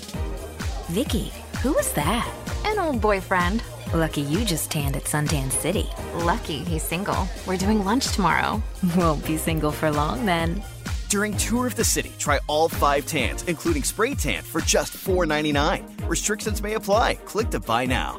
[0.91, 2.31] Vicky, who was that?
[2.67, 3.63] An old boyfriend.
[3.95, 5.87] Lucky you just tanned at Suntan City.
[6.15, 7.29] Lucky he's single.
[7.47, 8.63] We're doing lunch tomorrow.
[8.97, 10.63] Won't be single for long then.
[11.09, 16.09] During Tour of the City, try all five tans, including spray tan, for just $4.99.
[16.09, 17.15] Restrictions may apply.
[17.25, 18.19] Click to buy now.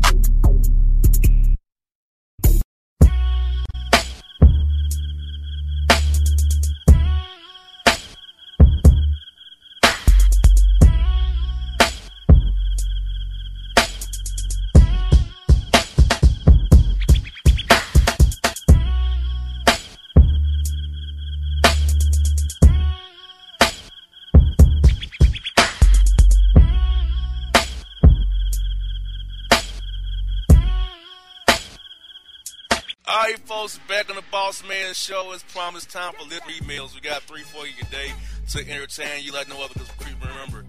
[33.07, 35.31] All right, folks, back on the Boss Man Show.
[35.33, 36.93] It's promised time for little emails.
[36.93, 38.13] We got three for you today
[38.49, 39.73] to entertain you like no other.
[39.73, 39.89] Because
[40.21, 40.63] remember,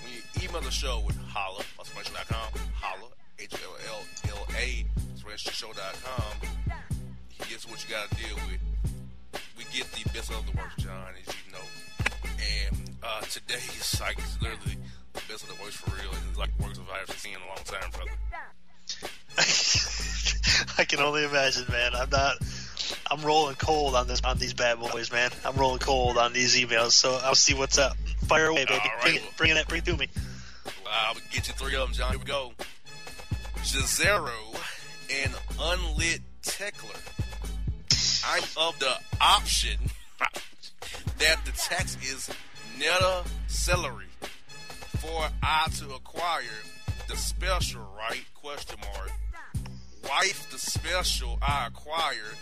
[0.00, 1.62] when you email the show with holla,
[2.28, 4.86] com, holla, H-L-L-L-A,
[5.36, 6.48] show.com,
[7.44, 8.60] here's what you got to deal with.
[9.58, 11.64] We get the best of the worst, John, as you know.
[12.72, 14.78] And uh, today is like literally
[15.12, 16.10] the best of the worst for real.
[16.30, 18.10] It's like worst I've seen in a long time, brother.
[20.78, 21.92] I can only imagine, man.
[21.94, 22.36] I'm not.
[23.10, 25.30] I'm rolling cold on this on these bad boys, man.
[25.44, 27.96] I'm rolling cold on these emails, so I'll see what's up.
[28.26, 28.80] Fire away, baby.
[28.80, 29.00] Right.
[29.02, 30.08] Bring it, bring it, bring it through me.
[30.90, 32.10] I'll get you three of them, John.
[32.10, 32.52] Here we go.
[33.58, 34.30] Jazero
[35.22, 36.98] and Unlit Teckler.
[38.26, 39.78] I'm of the option
[41.18, 42.30] that the text is
[42.78, 44.06] Netta Celery
[44.98, 46.42] for I to acquire
[47.08, 49.10] the special right question mark
[50.08, 52.36] Wife the special I acquired.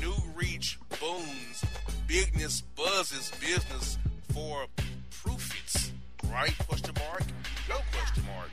[0.00, 1.64] New reach booms.
[2.06, 3.98] Bigness buzzes business
[4.32, 4.66] for
[5.10, 5.92] profits.
[6.30, 6.56] Right?
[6.68, 7.22] Question mark?
[7.68, 8.50] No question mark.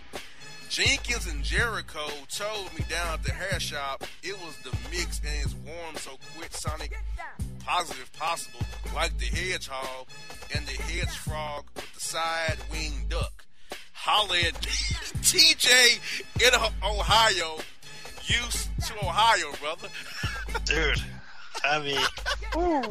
[0.70, 5.36] Jenkins and Jericho told me down at the hair shop it was the mix and
[5.44, 6.92] it's warm so quit Sonic
[7.66, 8.60] positive possible
[8.94, 10.08] like the hedgehog
[10.54, 13.46] and the hedgehog with the side wing duck.
[13.94, 16.00] Holla at TJ
[16.46, 17.58] in Ohio.
[18.28, 19.90] Used to Ohio, brother.
[20.66, 21.02] Dude,
[21.64, 22.00] I mean,
[22.56, 22.84] ooh.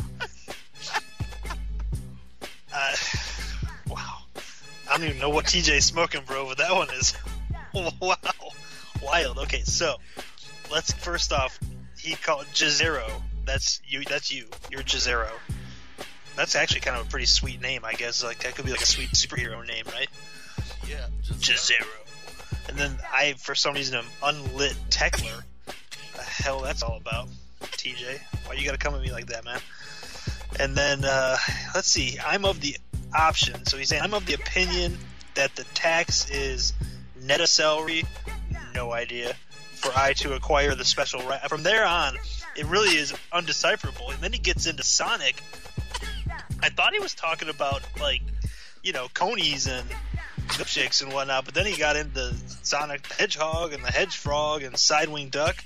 [2.72, 2.94] Uh,
[3.88, 4.18] wow.
[4.90, 7.14] I don't even know what TJ's smoking, bro, but that one is
[8.00, 8.16] wow,
[9.02, 9.38] wild.
[9.38, 9.96] Okay, so
[10.70, 11.58] let's first off,
[11.98, 13.08] he called Jazero.
[13.44, 14.02] That's you.
[14.04, 14.46] That's you.
[14.70, 15.30] You're Jazero.
[16.36, 18.24] That's actually kind of a pretty sweet name, I guess.
[18.24, 20.08] Like that could be like a sweet superhero name, right?
[20.88, 21.86] Yeah, Jazero.
[22.68, 25.42] And then I, for some reason, am unlit Techler.
[25.66, 27.29] the hell that's all about,
[27.61, 28.20] TJ?
[28.46, 29.61] Why you gotta come at me like that, man?
[30.59, 31.37] And then uh,
[31.74, 32.18] let's see.
[32.24, 32.77] I'm of the
[33.14, 33.64] option.
[33.66, 34.98] So he's saying I'm of the opinion
[35.35, 36.72] that the tax is
[37.20, 38.05] net a celery.
[38.74, 39.35] No idea.
[39.74, 41.40] For I to acquire the special right.
[41.48, 42.16] From there on,
[42.57, 44.12] it really is undecipherable.
[44.12, 45.42] And then he gets into Sonic.
[46.62, 48.22] I thought he was talking about like,
[48.83, 49.87] you know, conies and
[50.48, 54.62] milkshakes and whatnot, but then he got into Sonic the Hedgehog and the Hedge Frog
[54.62, 55.57] and Sidewing Duck.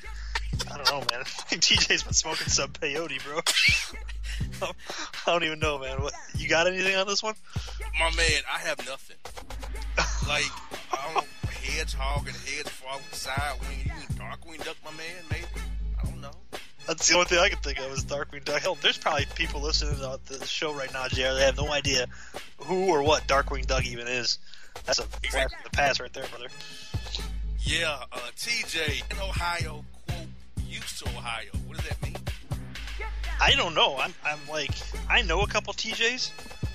[0.71, 1.25] I don't know, man.
[1.51, 3.41] TJ's been smoking some peyote, bro.
[5.27, 6.03] I don't even know, man.
[6.03, 7.35] What, you got anything on this one?
[7.99, 9.17] My man, I have nothing.
[10.29, 10.51] like,
[10.93, 11.27] I don't
[11.69, 13.79] hedgehog and hedgehog with side wing.
[13.85, 15.07] You mean Darkwing Duck, my man?
[15.31, 15.47] Maybe.
[16.01, 16.31] I don't know.
[16.87, 18.62] That's the only thing I can think of is Darkwing Duck.
[18.62, 21.35] Hell, there's probably people listening to the show right now, JR.
[21.35, 22.07] They have no idea
[22.59, 24.38] who or what Darkwing Duck even is.
[24.85, 26.49] That's a from the past right there, brother.
[27.61, 30.27] Yeah, uh, TJ in Ohio, quote,
[30.67, 31.51] used to Ohio.
[31.67, 32.17] What does that mean?
[33.41, 33.97] I don't know.
[33.99, 34.71] I'm, I'm like,
[35.09, 36.31] I know a couple TJs,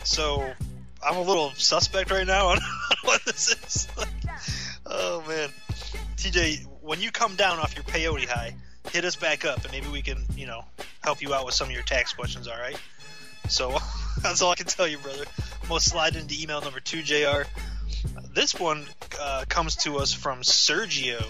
[0.05, 0.53] so
[1.05, 2.59] I'm a little suspect right now on
[3.03, 3.87] what this is.
[3.97, 4.07] Like,
[4.85, 5.49] oh man,
[6.17, 8.55] TJ, when you come down off your peyote high,
[8.91, 10.63] hit us back up, and maybe we can, you know,
[11.03, 12.47] help you out with some of your tax questions.
[12.47, 12.77] All right.
[13.49, 13.77] So
[14.21, 15.25] that's all I can tell you, brother.
[15.61, 17.43] I'm gonna slide into email number two, Jr.
[18.33, 18.87] This one
[19.21, 21.23] uh, comes to us from Sergio.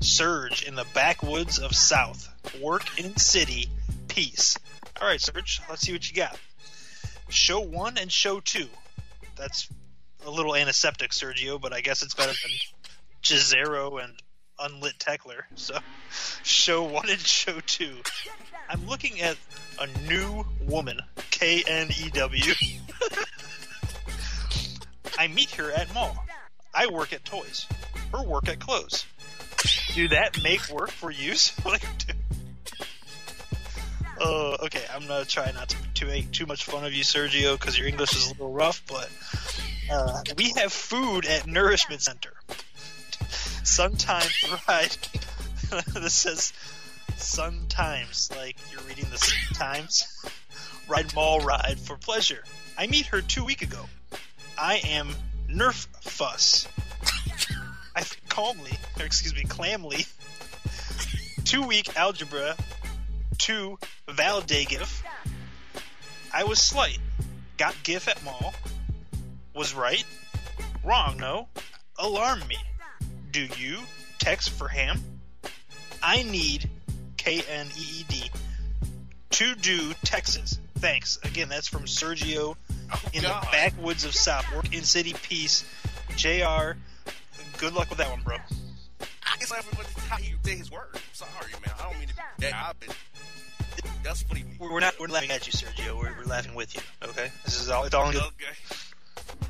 [0.00, 2.28] Surge in the backwoods of South.
[2.60, 3.68] Work in city.
[4.08, 4.58] Peace.
[5.00, 5.60] All right, Serge.
[5.70, 6.36] Let's see what you got.
[7.28, 8.66] Show one and show two.
[9.36, 9.68] That's
[10.26, 12.50] a little antiseptic, Sergio, but I guess it's better than
[13.22, 14.12] Jazero and
[14.58, 15.42] unlit Techler.
[15.54, 15.78] So,
[16.42, 17.98] show one and show two.
[18.68, 19.36] I'm looking at
[19.78, 20.98] a new woman,
[21.30, 22.52] K N E W.
[25.18, 26.24] I meet her at mall.
[26.74, 27.66] I work at toys.
[28.12, 29.06] Her work at clothes.
[29.94, 31.54] Do that make work for use?
[31.64, 32.14] Do?
[34.20, 37.58] Uh, okay, I'm gonna try not to, to make too much fun of you, Sergio,
[37.58, 38.82] because your English is a little rough.
[38.86, 39.10] But
[39.90, 42.32] uh, we have food at Nourishment Center.
[43.64, 44.32] Sometimes,
[44.68, 44.98] right?
[45.94, 46.52] this says
[47.16, 50.06] sometimes, like you're reading the Times.
[50.88, 52.42] Ride mall ride for pleasure.
[52.76, 53.86] I meet her two week ago.
[54.58, 55.10] I am
[55.48, 56.66] Nerf Fuss.
[57.96, 60.06] I calmly, or excuse me, clamly.
[61.44, 62.56] Two week algebra.
[63.38, 63.78] Two
[64.08, 65.02] valid day gif.
[66.32, 66.98] I was slight.
[67.56, 68.54] Got gif at mall.
[69.54, 70.04] Was right.
[70.84, 71.48] Wrong, no.
[71.98, 72.56] Alarm me.
[73.30, 73.80] Do you
[74.18, 75.00] text for ham?
[76.02, 76.68] I need
[77.16, 78.30] K N E E D
[79.30, 80.58] to do Texas.
[80.78, 81.18] Thanks.
[81.22, 82.56] Again, that's from Sergio
[83.12, 83.42] in God.
[83.42, 84.44] the backwoods of South.
[84.54, 85.64] Work in city peace.
[86.16, 86.76] JR,
[87.58, 88.36] good luck with that one, bro.
[89.26, 90.88] I guess everybody how he did his word.
[90.94, 91.74] I'm sorry, man.
[91.78, 92.96] I don't mean to be that guy, but
[94.02, 94.58] that's what he means.
[94.60, 95.98] We're we're not we're laughing at you, Sergio.
[95.98, 96.82] We're, we're laughing with you.
[97.02, 97.84] Okay, this is all.
[97.84, 98.22] It's all good.
[98.22, 98.54] Okay.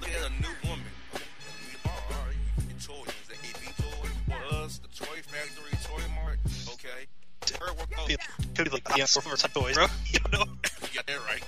[0.01, 0.85] Look at a new woman.
[1.15, 2.37] We bar, all right.
[2.59, 3.15] You get toys.
[3.29, 6.39] The AB toys for us, the Toy Factory, Toy Mart.
[6.75, 7.07] Okay.
[7.61, 8.07] Her work oh,
[8.55, 9.87] Could be like yeah, for for some toys, bro.
[10.13, 10.45] You know.
[10.83, 11.43] you got that right.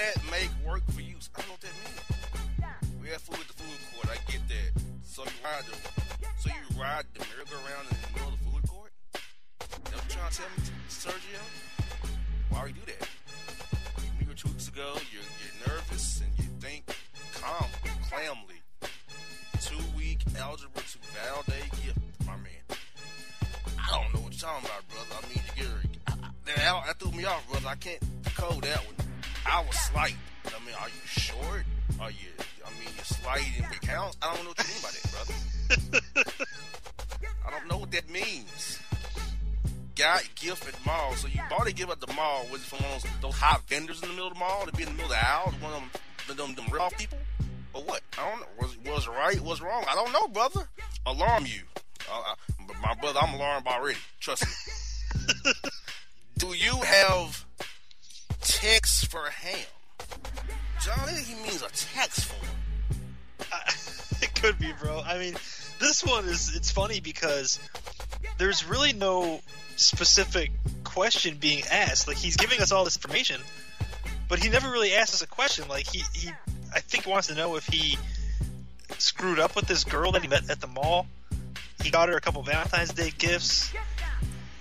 [0.00, 1.16] That make work for you?
[1.36, 3.02] I don't know what that means.
[3.02, 4.08] We have food at the food court.
[4.08, 4.82] I get that.
[5.04, 5.76] So you ride the,
[6.40, 8.92] so you ride the merry-go-round in the middle of the food court?
[9.12, 11.42] That's what you trying to tell me, Sergio?
[12.48, 13.08] Why would you do that?
[14.20, 14.96] You her two weeks ago.
[15.12, 16.88] You're you're nervous and you think
[17.36, 17.68] calm,
[18.08, 18.64] clamly.
[19.60, 22.64] Two week algebra to Val Day gift, my man.
[23.76, 25.20] I don't know what you're talking about, brother.
[25.20, 25.82] I mean, you get her.
[26.08, 27.68] I, I, that, that threw me off, brother.
[27.68, 28.00] I can't
[28.34, 28.99] code that one.
[29.50, 30.14] I was slight.
[30.46, 31.64] I mean, are you short?
[32.00, 32.30] Are you?
[32.64, 34.16] I mean, you're slight in the count.
[34.22, 36.44] I don't know what you mean by that, brother.
[37.44, 38.78] I I don't know what that means.
[39.96, 41.14] Got gift at mall.
[41.16, 42.46] So you bought a gift at the mall.
[42.52, 44.66] Was it from one of those, those hot vendors in the middle of the mall?
[44.66, 45.52] To be in the middle of the aisle?
[45.60, 45.80] One of
[46.28, 47.18] them, them, them rip-off people?
[47.74, 48.02] Or what?
[48.18, 48.46] I don't know.
[48.60, 49.40] Was was it right?
[49.40, 49.84] Was wrong?
[49.88, 50.68] I don't know, brother.
[51.06, 51.62] Alarm you.
[52.08, 53.98] Uh, uh, my brother, I'm alarmed already.
[54.20, 55.52] Trust me.
[56.38, 57.44] Do you have
[58.60, 59.66] text for ham?
[60.82, 62.50] John, I think he means a text form.
[64.22, 65.00] it could be, bro.
[65.00, 65.34] I mean,
[65.78, 67.58] this one is it's funny because
[68.38, 69.40] there's really no
[69.76, 70.50] specific
[70.84, 72.06] question being asked.
[72.06, 73.40] Like he's giving us all this information,
[74.28, 75.66] but he never really asks us a question.
[75.68, 76.30] Like he, he
[76.74, 77.96] I think wants to know if he
[78.98, 81.06] screwed up with this girl that he met at the mall.
[81.82, 83.72] He got her a couple Valentine's Day gifts,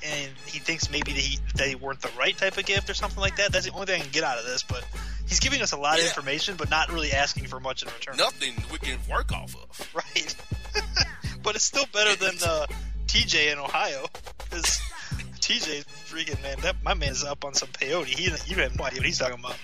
[0.03, 3.37] and he thinks maybe they, they weren't the right type of gift or something like
[3.37, 3.51] that.
[3.51, 4.63] That's the only thing I can get out of this.
[4.63, 4.85] But
[5.27, 8.17] he's giving us a lot of information, but not really asking for much in return.
[8.17, 9.89] Nothing we can work off of.
[9.95, 10.35] Right.
[11.43, 12.65] but it's still better than uh,
[13.07, 14.05] TJ in Ohio.
[14.49, 14.65] Because
[15.39, 18.05] TJ, freaking man, that my man's up on some peyote.
[18.05, 19.55] He, you have no idea what he's talking about.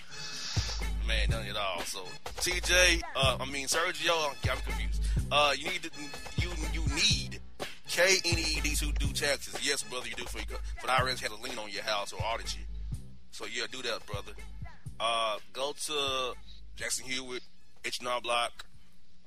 [1.08, 1.82] Man, none at all.
[1.82, 2.04] So
[2.38, 5.04] TJ, uh, I mean Sergio, I'm, I'm confused.
[5.32, 5.92] Uh, you need to,
[6.38, 7.40] you you need
[7.96, 9.58] K N D to do taxes.
[9.66, 12.12] Yes, brother, you do for your, for the IRS had a lien on your house
[12.12, 12.66] or audit you.
[13.32, 14.34] So yeah, do that, brother.
[15.00, 16.34] Uh, go to
[16.76, 17.42] Jackson Hewitt,
[17.86, 18.66] H and R Block,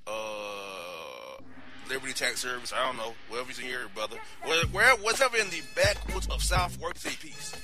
[0.06, 1.42] uh,
[1.88, 2.74] Liberty Tax Service.
[2.76, 4.18] I don't know, wherever's in your area, brother.
[4.44, 7.54] Where, where whatever in the backwoods of South Work City Peace,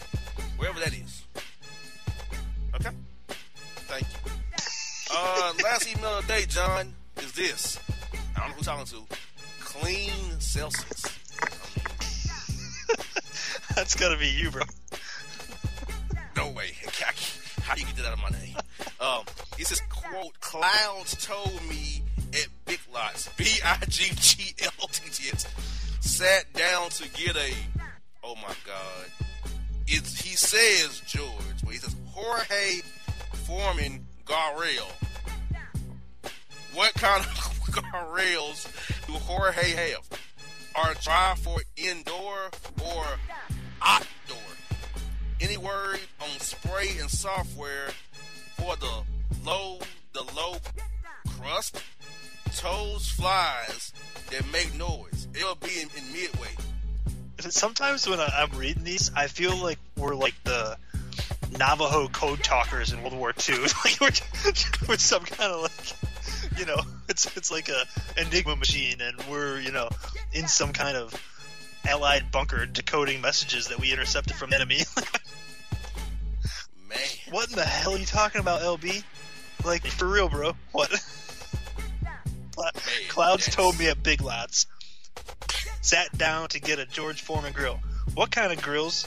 [0.57, 1.23] wherever that is.
[2.77, 2.97] Okay.
[3.89, 4.33] Thank you.
[5.15, 7.79] Uh, last email of the day, John, is this.
[8.35, 9.14] I don't know who's talking to.
[9.81, 11.05] Clean Celsius.
[13.75, 14.63] That's gotta be you, bro.
[16.37, 16.73] No way.
[17.63, 18.55] How do you get that out of my name?
[19.01, 19.23] Um,
[19.59, 22.03] it says, quote, Clouds told me
[22.35, 25.47] at Big Lots, B-I-G-G-L-T-T-S,
[26.01, 27.53] sat down to get a,
[28.23, 29.07] oh my God.
[29.87, 31.31] It's, he says, George,
[31.65, 32.81] but he says, Jorge
[33.45, 34.91] Foreman Garrel.
[36.75, 37.29] What kind of
[37.75, 38.67] guardrails
[39.07, 40.09] do Jorge have?
[40.75, 42.51] Are dry for indoor
[42.85, 43.05] or
[43.83, 44.39] outdoor?
[45.41, 47.91] Any word on spray and software
[48.57, 49.03] for the
[49.45, 49.79] low,
[50.13, 50.57] the low
[51.39, 51.83] crust,
[52.57, 53.93] toes, flies
[54.31, 55.29] that make noise?
[55.35, 56.49] It'll be in, in midway.
[57.41, 60.77] Sometimes when I'm reading these, I feel like we're like the
[61.59, 63.59] Navajo code talkers in World War II.
[63.85, 64.09] like we're
[64.89, 66.14] with some kind of like,
[66.59, 67.85] you know, it's it's like a
[68.21, 69.89] enigma machine, and we're you know
[70.33, 71.15] in some kind of
[71.87, 74.81] allied bunker decoding messages that we intercepted from the enemy.
[76.89, 76.99] Man,
[77.31, 79.03] what in the hell are you talking about, LB?
[79.65, 80.55] Like for real, bro?
[80.73, 80.91] What?
[82.55, 82.73] Cla-
[83.09, 84.67] Clouds told me at Big Lots.
[85.81, 87.81] Sat down to get a George Foreman grill.
[88.15, 89.07] What kind of grills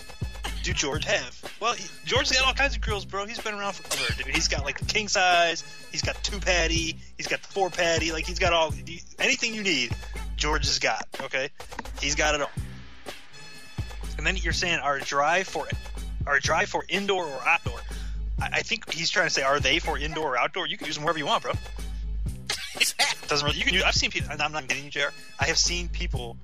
[0.63, 1.57] do George have?
[1.59, 3.25] Well, he, George's got all kinds of grills, bro.
[3.25, 4.35] He's been around forever, dude.
[4.35, 5.63] He's got like the king size.
[5.91, 6.97] He's got two patty.
[7.17, 8.11] He's got the four patty.
[8.11, 8.73] Like he's got all
[9.19, 9.95] anything you need.
[10.35, 11.07] George has got.
[11.21, 11.49] Okay,
[12.01, 12.51] he's got it all.
[14.17, 15.67] And then you're saying our drive for
[16.25, 17.79] our drive for indoor or outdoor.
[18.41, 20.67] I, I think he's trying to say, are they for indoor or outdoor?
[20.67, 21.53] You can use them wherever you want, bro.
[23.27, 23.57] Doesn't really.
[23.57, 23.83] You can use.
[23.83, 24.29] I've seen people.
[24.39, 25.13] I'm not getting you, JR.
[25.39, 26.37] I have seen people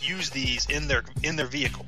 [0.00, 1.86] use these in their in their vehicle.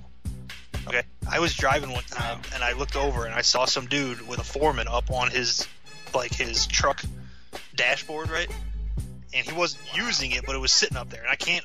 [0.86, 4.26] Okay, I was driving one time and I looked over and I saw some dude
[4.26, 5.66] with a foreman up on his
[6.14, 7.02] like his truck
[7.74, 8.48] dashboard, right?
[9.34, 11.20] And he wasn't using it, but it was sitting up there.
[11.20, 11.64] And I can't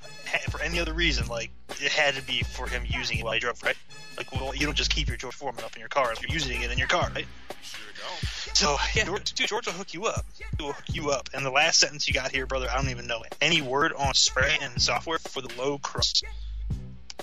[0.50, 1.28] for any other reason.
[1.28, 3.78] Like it had to be for him using it while he drove, right?
[4.18, 6.32] Like, well, you don't just keep your George Foreman up in your car if you're
[6.32, 7.26] using it in your car, right?
[7.62, 8.30] Sure don't.
[8.56, 10.26] So yeah, George, dude, George will hook you up.
[10.38, 11.30] He will hook you up.
[11.34, 13.36] And the last sentence you got here, brother, I don't even know it.
[13.42, 16.24] Any word on spray and software for the low crust?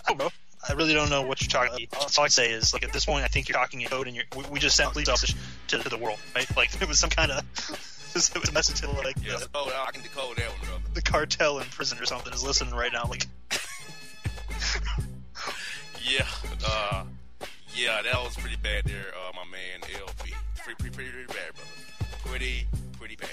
[0.07, 0.31] I don't know.
[0.69, 2.19] I really don't know what you're talking about.
[2.19, 4.15] All I say is, like, at this point, I think you're talking in code, and
[4.15, 5.35] you're, we, we just sent police officers
[5.69, 6.47] to, to the world, right?
[6.57, 7.39] Like, it was some kind of
[8.15, 10.83] it was a message to like Yeah, the, oh, I can decode that one, brother.
[10.95, 13.05] the cartel in prison or something is listening right now.
[13.09, 13.27] Like,
[16.03, 16.27] Yeah,
[16.67, 17.05] uh,
[17.75, 20.33] yeah, that was pretty bad there, uh, my man LB.
[20.59, 21.71] Pretty, pretty, pretty, pretty bad, brother.
[22.27, 22.67] Pretty,
[22.99, 23.29] pretty bad.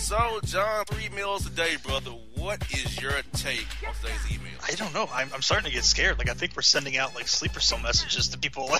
[0.00, 2.10] So, John, three meals a day, brother.
[2.46, 4.52] What is your take on today's email?
[4.64, 5.08] I don't know.
[5.12, 6.16] I'm, I'm starting to get scared.
[6.16, 8.70] Like, I think we're sending out like sleeper cell messages to people.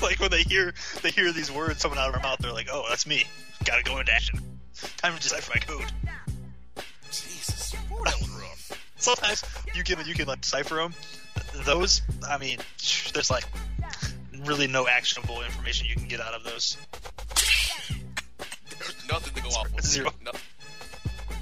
[0.00, 0.72] like when they hear
[1.02, 3.24] they hear these words coming out of our mouth, they're like, "Oh, that's me.
[3.64, 4.40] Got to go into action.
[4.96, 5.92] Time to decipher my code."
[7.10, 8.92] Jesus, Ooh, that was rough.
[8.96, 10.94] Sometimes you can you can like decipher them.
[11.66, 12.60] Those, I mean,
[13.12, 13.44] there's like
[14.46, 16.78] really no actionable information you can get out of those.
[18.78, 19.84] There's nothing to go off of.
[19.84, 20.12] Zero.
[20.24, 20.40] Nothing.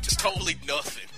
[0.02, 1.08] Just totally nothing.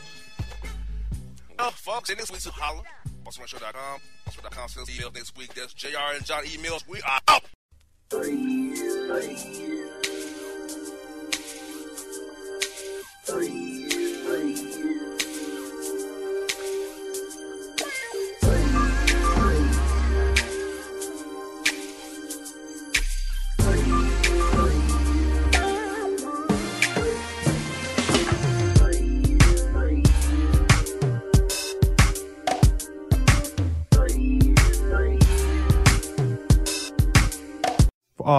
[1.61, 2.83] Well, folks, in this week's Holla,
[3.23, 4.01] BossmanShow.com.
[4.27, 5.53] BossmanShow.com sends emails next week.
[5.53, 6.89] That's JR and John emails.
[6.89, 7.43] We are out.
[8.09, 8.25] For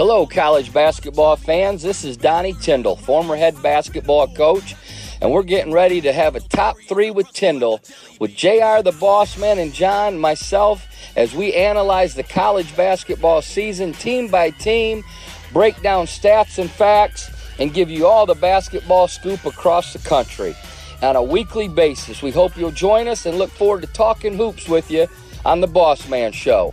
[0.00, 1.82] Hello, college basketball fans.
[1.82, 4.74] This is Donnie Tyndall, former head basketball coach,
[5.20, 7.82] and we're getting ready to have a top three with Tyndall
[8.18, 10.86] with JR the Boss Man and John, myself,
[11.16, 15.04] as we analyze the college basketball season team by team,
[15.52, 20.56] break down stats and facts, and give you all the basketball scoop across the country
[21.02, 22.22] on a weekly basis.
[22.22, 25.08] We hope you'll join us and look forward to talking hoops with you
[25.44, 26.72] on the Boss Man Show.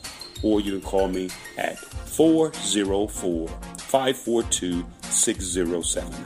[0.43, 6.25] Or you can call me at 404 542 6079.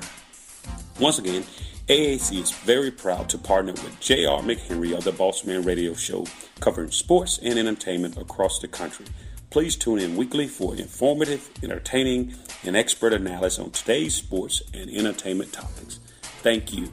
[0.99, 1.43] Once again,
[1.87, 4.41] AAC is very proud to partner with J.R.
[4.41, 6.25] McHenry of the Bossman Radio Show,
[6.59, 9.05] covering sports and entertainment across the country.
[9.51, 15.53] Please tune in weekly for informative, entertaining, and expert analysis on today's sports and entertainment
[15.53, 15.99] topics.
[16.41, 16.91] Thank you.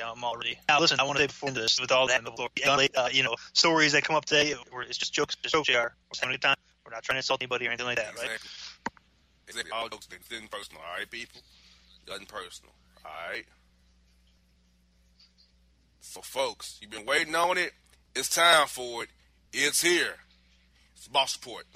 [0.00, 0.18] Absolutely.
[0.18, 0.58] I'm all ready.
[0.68, 2.22] Now, listen, I want to say before this, with all that,
[2.96, 4.54] uh, you know, stories that come up today,
[4.88, 5.68] it's just jokes, just jokes.
[5.68, 6.56] We're time.
[6.84, 8.24] We're not trying to insult anybody or anything like that, right?
[8.24, 8.50] Exactly.
[9.48, 9.72] Exactly.
[9.72, 10.82] All jokes, nothing personal.
[10.82, 11.40] All right, people.
[12.08, 12.72] Nothing personal.
[13.04, 13.44] All right.
[16.00, 17.72] So, folks, you've been waiting on it.
[18.14, 19.10] It's time for it.
[19.52, 20.14] It's here.
[20.96, 21.66] It's boss support.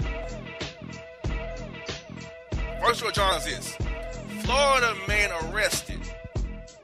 [2.82, 3.76] First of John is.
[4.42, 6.01] Florida man arrested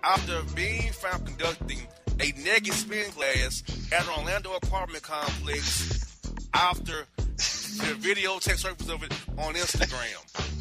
[0.03, 1.78] after being found conducting
[2.20, 6.20] a naked spin class at an Orlando apartment complex
[6.53, 10.55] after the video text surface of it on Instagram.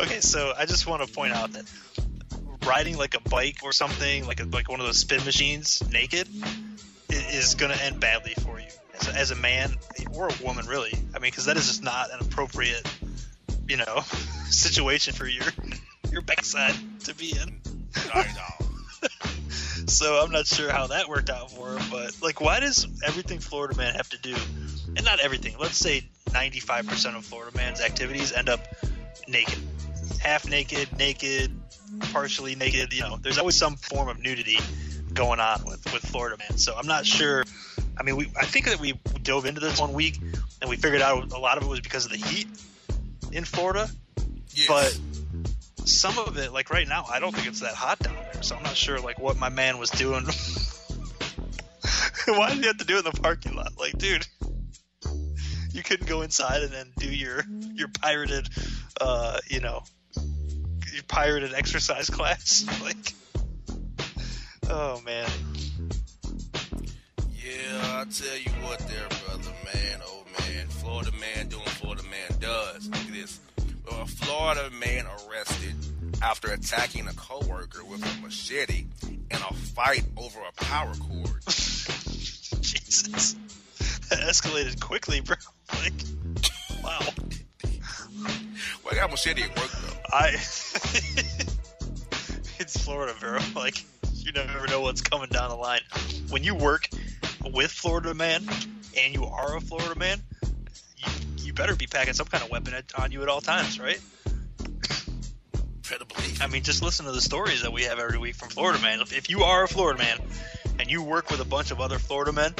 [0.00, 1.64] Okay, so I just want to point out that
[2.66, 6.28] riding like a bike or something, like a, like one of those spin machines, naked,
[7.08, 8.66] is going to end badly for you
[9.00, 9.74] as a, as a man
[10.14, 10.92] or a woman, really.
[11.14, 12.86] I mean, because that is just not an appropriate,
[13.68, 14.00] you know,
[14.50, 15.44] situation for your
[16.10, 16.74] your backside
[17.04, 17.60] to be in.
[17.96, 18.66] I know.
[19.86, 23.38] So I'm not sure how that worked out for him, but like, why does everything
[23.38, 24.36] Florida man have to do,
[24.96, 28.60] and not everything, let's say 95% of Florida man's activities end up
[29.28, 29.58] naked,
[30.20, 31.52] half naked, naked,
[32.12, 32.92] partially naked.
[32.92, 34.58] You know, there's always some form of nudity
[35.14, 36.58] going on with with Florida man.
[36.58, 37.44] So I'm not sure.
[37.96, 40.18] I mean, we I think that we dove into this one week
[40.60, 42.46] and we figured out a lot of it was because of the heat
[43.32, 43.88] in Florida,
[44.66, 44.98] but
[45.88, 48.42] some of it, like right now, I don't think it's that hot down there.
[48.42, 50.24] So I'm not sure like what my man was doing.
[52.26, 53.72] Why did he have to do it in the parking lot?
[53.78, 54.26] Like, dude,
[55.72, 57.42] you couldn't go inside and then do your
[57.74, 58.48] your pirated,
[59.00, 59.82] uh, you know,
[60.92, 62.66] your pirated exercise class.
[62.82, 63.14] Like,
[64.68, 65.28] oh man.
[67.34, 70.00] Yeah, I tell you what, there, brother, man.
[70.04, 72.27] Oh man, Florida man doing Florida man
[74.08, 75.74] Florida man arrested
[76.22, 81.42] after attacking a coworker with a machete in a fight over a power cord.
[81.46, 83.34] Jesus,
[84.08, 85.36] that escalated quickly, bro.
[85.74, 85.92] Like,
[86.82, 87.00] wow.
[88.82, 89.96] Well, I got a machete at work though.
[90.12, 90.28] I.
[92.58, 93.38] it's Florida, bro.
[93.54, 93.84] Like,
[94.14, 95.82] you never know what's coming down the line.
[96.30, 96.88] When you work
[97.52, 98.48] with Florida man,
[98.98, 100.20] and you are a Florida man,
[101.58, 104.00] better be packing some kind of weapon at, on you at all times, right?
[106.08, 106.42] Believe.
[106.42, 109.00] I mean, just listen to the stories that we have every week from Florida man.
[109.00, 110.18] If, if you are a Florida man
[110.78, 112.54] and you work with a bunch of other Florida men,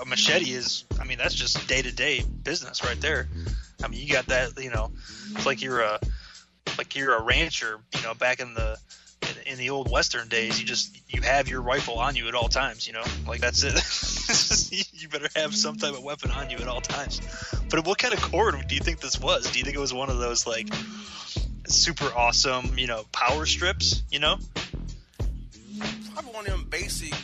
[0.00, 3.28] a machete is, I mean, that's just day to day business right there.
[3.82, 4.92] I mean, you got that, you know,
[5.32, 5.98] it's like you're a,
[6.78, 8.78] like you're a rancher, you know, back in the,
[9.30, 12.34] in, in the old Western days, you just, you have your rifle on you at
[12.34, 14.82] all times, you know, like that's it.
[14.92, 17.20] you better have some type of weapon on you at all times.
[17.70, 19.50] But what kind of cord do you think this was?
[19.50, 20.68] Do you think it was one of those like
[21.66, 24.36] super awesome, you know, power strips, you know?
[26.14, 27.14] Probably one of them basic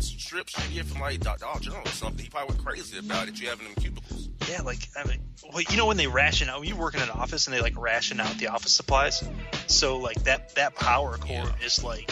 [0.00, 2.22] strips you get from like Dollar General or something.
[2.22, 3.40] He probably went crazy about it.
[3.40, 4.27] You have in them cubicles.
[4.48, 5.20] Yeah, like I mean,
[5.52, 7.60] well, you know when they ration out, when you work in an office and they
[7.60, 9.22] like ration out the office supplies,
[9.66, 12.10] so like that that power cord is like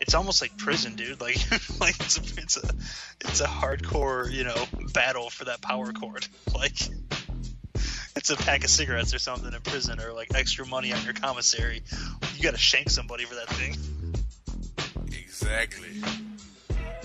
[0.00, 1.20] it's almost like prison, dude.
[1.20, 1.36] Like
[1.80, 2.70] like it's a it's a
[3.20, 6.26] it's a hardcore you know battle for that power cord.
[6.54, 6.80] Like
[8.16, 11.12] it's a pack of cigarettes or something in prison, or like extra money on your
[11.12, 11.82] commissary.
[12.36, 13.76] You got to shank somebody for that thing.
[15.08, 16.00] Exactly.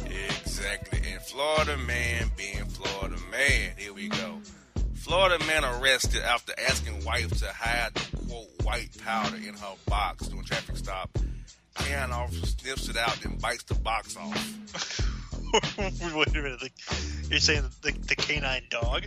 [0.05, 1.01] Exactly.
[1.11, 3.71] And Florida man being Florida man.
[3.75, 4.39] Here we go.
[4.99, 10.27] Florida man arrested after asking wife to hide the quote white powder in her box
[10.27, 11.09] during traffic stop.
[11.75, 14.55] Can officer sniffs it out and bites the box off.
[15.77, 16.59] Wait a minute.
[16.59, 19.05] The, you're saying the, the canine dog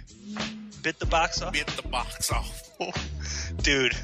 [0.82, 1.52] bit the box off?
[1.52, 2.70] Bit the box off.
[3.62, 3.96] Dude,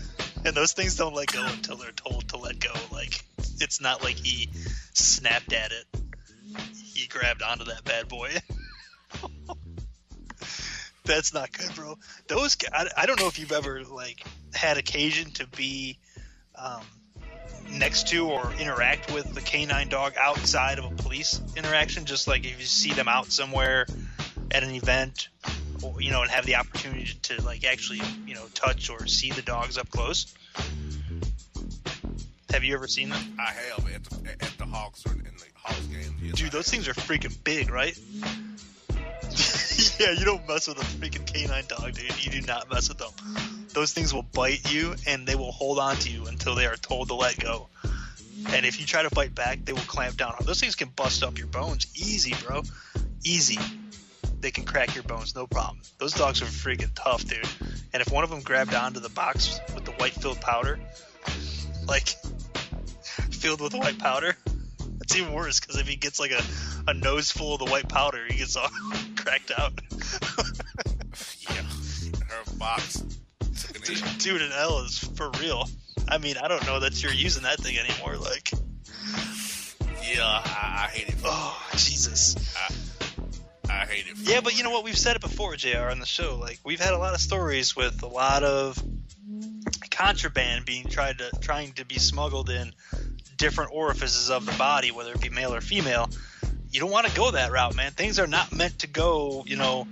[0.45, 2.73] and those things don't let go until they're told to let go.
[2.93, 3.25] Like,
[3.61, 4.49] it's not like he
[4.95, 5.87] snapped at it.
[6.95, 8.31] He grabbed onto that bad boy.
[11.09, 11.99] That's not good, bro.
[12.29, 14.23] Those, I, I don't know if you've ever, like,
[14.55, 15.99] had occasion to be
[16.55, 16.83] um,
[17.73, 22.05] next to or interact with the canine dog outside of a police interaction.
[22.05, 23.87] Just like if you see them out somewhere
[24.51, 25.29] at an event,
[25.83, 29.31] or, you know, and have the opportunity to like actually, you know, touch or see
[29.31, 30.35] the dogs up close.
[32.51, 33.37] Have you ever seen them?
[33.39, 36.17] I have at the, at the Hawks or in the Hawks game.
[36.23, 37.99] Yes, Dude, those things are freaking big, right?
[40.01, 42.25] yeah, you don't mess with a freaking canine dog, dude.
[42.25, 43.11] You do not mess with them.
[43.73, 46.77] Those things will bite you and they will hold on to you until they are
[46.77, 47.69] told to let go.
[48.51, 50.35] And if you try to bite back, they will clamp down.
[50.39, 50.47] On.
[50.47, 52.63] Those things can bust up your bones easy, bro.
[53.25, 53.59] Easy.
[54.41, 55.81] They can crack your bones, no problem.
[55.99, 57.45] Those dogs are freaking tough, dude.
[57.93, 60.79] And if one of them grabbed onto the box with the white filled powder,
[61.87, 62.09] like
[63.31, 64.37] filled with white powder,
[65.09, 66.43] it's even worse because if he gets like a,
[66.91, 68.69] a nose full of the white powder, he gets all
[69.17, 69.73] cracked out.
[71.51, 71.63] yeah,
[72.27, 72.99] her box.
[73.85, 75.67] Dude, dude, an L is for real.
[76.09, 78.19] I mean, I don't know that you're using that thing anymore.
[78.19, 78.51] Like,
[80.03, 81.15] Yeah, I, I hate it.
[81.25, 82.37] oh Jesus.
[82.59, 84.17] I, I hate it.
[84.19, 84.85] Yeah, but you know what?
[84.85, 85.89] We've said it before, Jr.
[85.91, 86.37] on the show.
[86.37, 88.79] Like, we've had a lot of stories with a lot of
[89.91, 92.75] contraband being tried to trying to be smuggled in
[93.39, 96.11] different orifices of the body, whether it be male or female.
[96.71, 97.93] You don't want to go that route, man.
[97.93, 99.43] Things are not meant to go.
[99.47, 99.89] You know,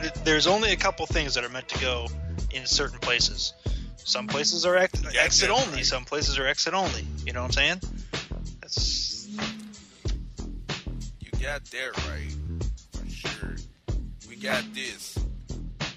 [0.00, 2.08] th- there's only a couple things that are meant to go
[2.52, 3.52] in certain places.
[3.96, 5.82] Some places are ex- exit only.
[5.82, 7.06] Some places are exit only.
[7.26, 7.80] You know what I'm saying?
[8.60, 9.28] That's
[11.20, 12.34] You got that right.
[12.92, 13.56] For sure.
[14.28, 15.18] We got this.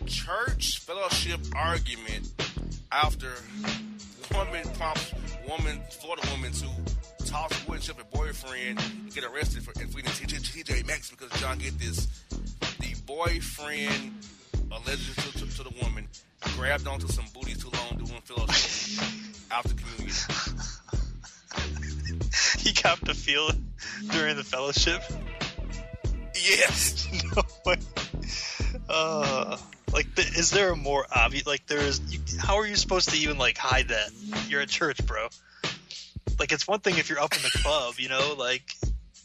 [0.05, 2.31] Church fellowship argument
[2.91, 3.31] after
[4.33, 5.13] woman prompts
[5.47, 6.67] woman, Florida woman, to
[7.27, 11.29] toss a wooden chip at boyfriend and get arrested for and feeding TJ Maxx because
[11.41, 12.07] John get this.
[12.79, 14.13] The boyfriend
[14.71, 16.07] allegedly to, to, to the woman
[16.55, 19.03] grabbed onto some booty too long doing fellowship
[19.51, 20.15] after communion.
[22.59, 23.51] he copped a feel
[24.11, 25.01] during the fellowship.
[26.35, 27.07] Yes.
[27.35, 27.77] no way.
[28.89, 29.57] Uh,
[29.91, 31.45] like, the, is there a more obvious?
[31.45, 31.99] Like, there is.
[32.39, 34.11] How are you supposed to even like hide that?
[34.47, 35.27] You're at church, bro.
[36.39, 38.75] Like, it's one thing if you're up in the club, you know, like,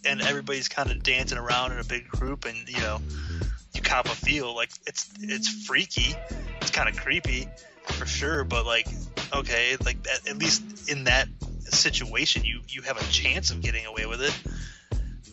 [0.05, 3.01] and everybody's kind of dancing around in a big group, and you know,
[3.75, 4.55] you cop a feel.
[4.55, 6.15] Like, it's it's freaky.
[6.61, 7.49] It's kind of creepy,
[7.85, 8.45] for sure.
[8.45, 8.87] But like,
[9.35, 11.29] okay, like at, at least in that
[11.65, 14.35] situation, you you have a chance of getting away with it.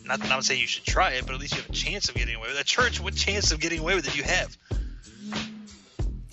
[0.04, 2.08] Not, that I'm saying you should try it, but at least you have a chance
[2.08, 2.66] of getting away with it.
[2.66, 4.56] Church, what chance of getting away with it do you have?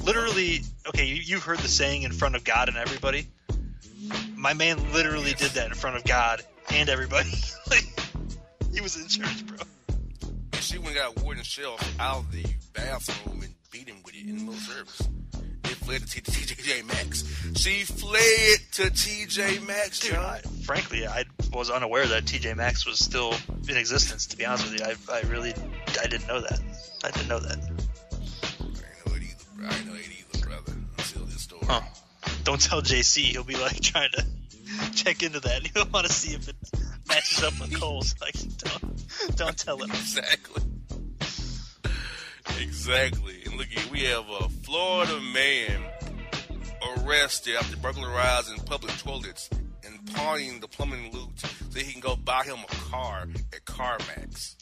[0.04, 3.28] Literally, okay, you, you've heard the saying in front of God and everybody.
[4.38, 7.32] My man literally did that in front of God and everybody.
[7.70, 7.86] like,
[8.72, 9.58] he was in church, bro.
[10.54, 14.14] And she went and got wooden shelf out of the bathroom and beat him with
[14.14, 15.10] it in the middle of service.
[15.64, 17.24] It fled to TJ Maxx.
[17.60, 23.00] She fled to TJ Maxx, Dude, I, frankly, I was unaware that TJ Maxx was
[23.00, 23.34] still
[23.68, 24.28] in existence.
[24.28, 25.56] To be honest with you, I, I really,
[26.02, 26.60] I didn't know that.
[27.04, 27.58] I didn't know that.
[27.58, 29.68] I didn't know it either, bro.
[29.68, 31.66] I didn't know it either, brother, until this story.
[31.66, 31.82] Huh.
[32.48, 33.24] Don't tell JC.
[33.24, 34.26] He'll be like trying to
[34.96, 35.68] check into that.
[35.74, 36.56] He'll want to see if it
[37.06, 38.16] matches up with Kohl's.
[38.22, 39.90] Like, don't, don't tell him.
[39.90, 40.64] Exactly.
[42.62, 43.42] Exactly.
[43.46, 45.84] And look here, we have a Florida man
[47.00, 49.50] arrested after burglarizing public toilets
[49.86, 54.56] and pawning the plumbing loot so he can go buy him a car at CarMax.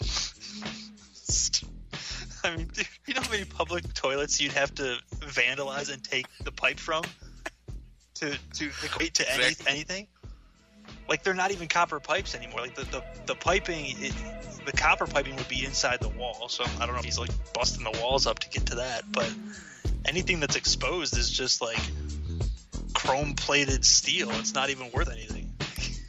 [2.43, 6.25] I mean, dude, you know how many public toilets you'd have to vandalize and take
[6.43, 7.03] the pipe from
[8.15, 10.07] to to equate to any, anything?
[11.07, 12.61] Like they're not even copper pipes anymore.
[12.61, 14.13] Like the the, the piping, it,
[14.65, 16.49] the copper piping would be inside the wall.
[16.49, 19.03] So I don't know if he's like busting the walls up to get to that,
[19.11, 19.31] but
[20.05, 21.79] anything that's exposed is just like
[22.93, 24.29] chrome plated steel.
[24.31, 25.53] It's not even worth anything.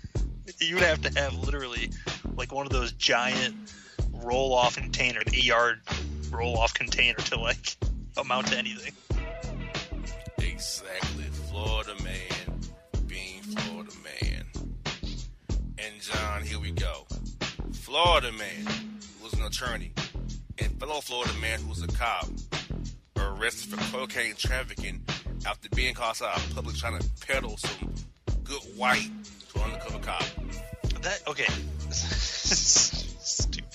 [0.58, 1.90] You'd have to have literally
[2.36, 3.54] like one of those giant
[4.12, 5.80] roll off container, a yard
[6.30, 7.76] roll off container to like
[8.16, 8.92] amount to anything.
[10.38, 11.24] Exactly.
[11.56, 12.60] Florida man
[13.06, 14.44] being Florida man.
[15.78, 17.06] And John, here we go.
[17.72, 19.92] Florida man who was an attorney
[20.58, 22.28] and fellow Florida man who was a cop
[23.16, 25.02] arrested for cocaine trafficking
[25.46, 27.94] after being caught out in public trying to peddle some
[28.44, 29.08] good white
[29.48, 30.24] to an undercover cop.
[31.00, 31.50] That okay.
[31.90, 33.64] Stupid.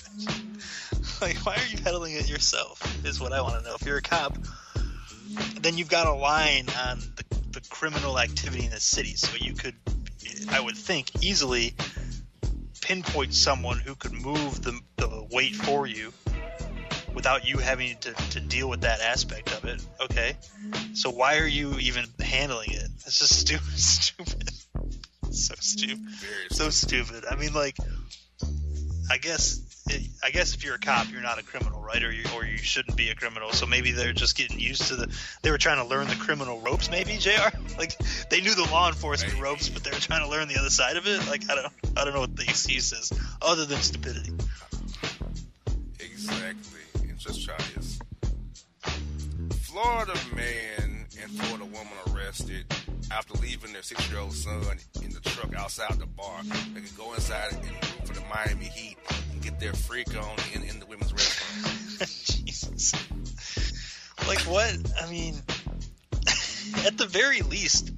[1.19, 2.81] Like, why are you peddling it yourself?
[3.05, 3.75] Is what I want to know.
[3.75, 4.39] If you're a cop,
[5.61, 9.53] then you've got a line on the, the criminal activity in the city, so you
[9.53, 9.75] could,
[10.49, 11.73] I would think, easily
[12.81, 16.11] pinpoint someone who could move the, the weight for you
[17.13, 19.83] without you having to, to deal with that aspect of it.
[20.01, 20.35] Okay,
[20.93, 22.87] so why are you even handling it?
[23.05, 23.79] It's just stupid.
[23.79, 24.49] Stupid.
[25.31, 25.99] so stupid.
[26.51, 27.25] So stupid.
[27.29, 27.77] I mean, like,
[29.11, 29.59] I guess,
[30.23, 32.01] I guess if you're a cop, you're not a criminal, right?
[32.01, 33.51] Or you, or you shouldn't be a criminal.
[33.51, 35.13] So maybe they're just getting used to the.
[35.41, 37.17] They were trying to learn the criminal ropes, maybe.
[37.17, 37.29] Jr.
[37.77, 37.97] Like
[38.29, 40.95] they knew the law enforcement ropes, but they were trying to learn the other side
[40.95, 41.27] of it.
[41.27, 44.31] Like I don't, I don't know what the excuse is, other than stupidity.
[45.99, 46.79] Exactly.
[47.09, 47.99] And just try this.
[49.63, 52.65] Florida man and Florida woman arrested
[53.11, 56.41] after leaving their six-year-old son in the truck outside the bar.
[56.73, 58.97] They could go inside and root for the Miami Heat
[59.31, 62.09] and get their freak on in, in the women's restaurant.
[62.25, 62.93] Jesus.
[64.27, 64.75] Like what?
[65.01, 65.35] I mean,
[66.85, 67.91] at the very least,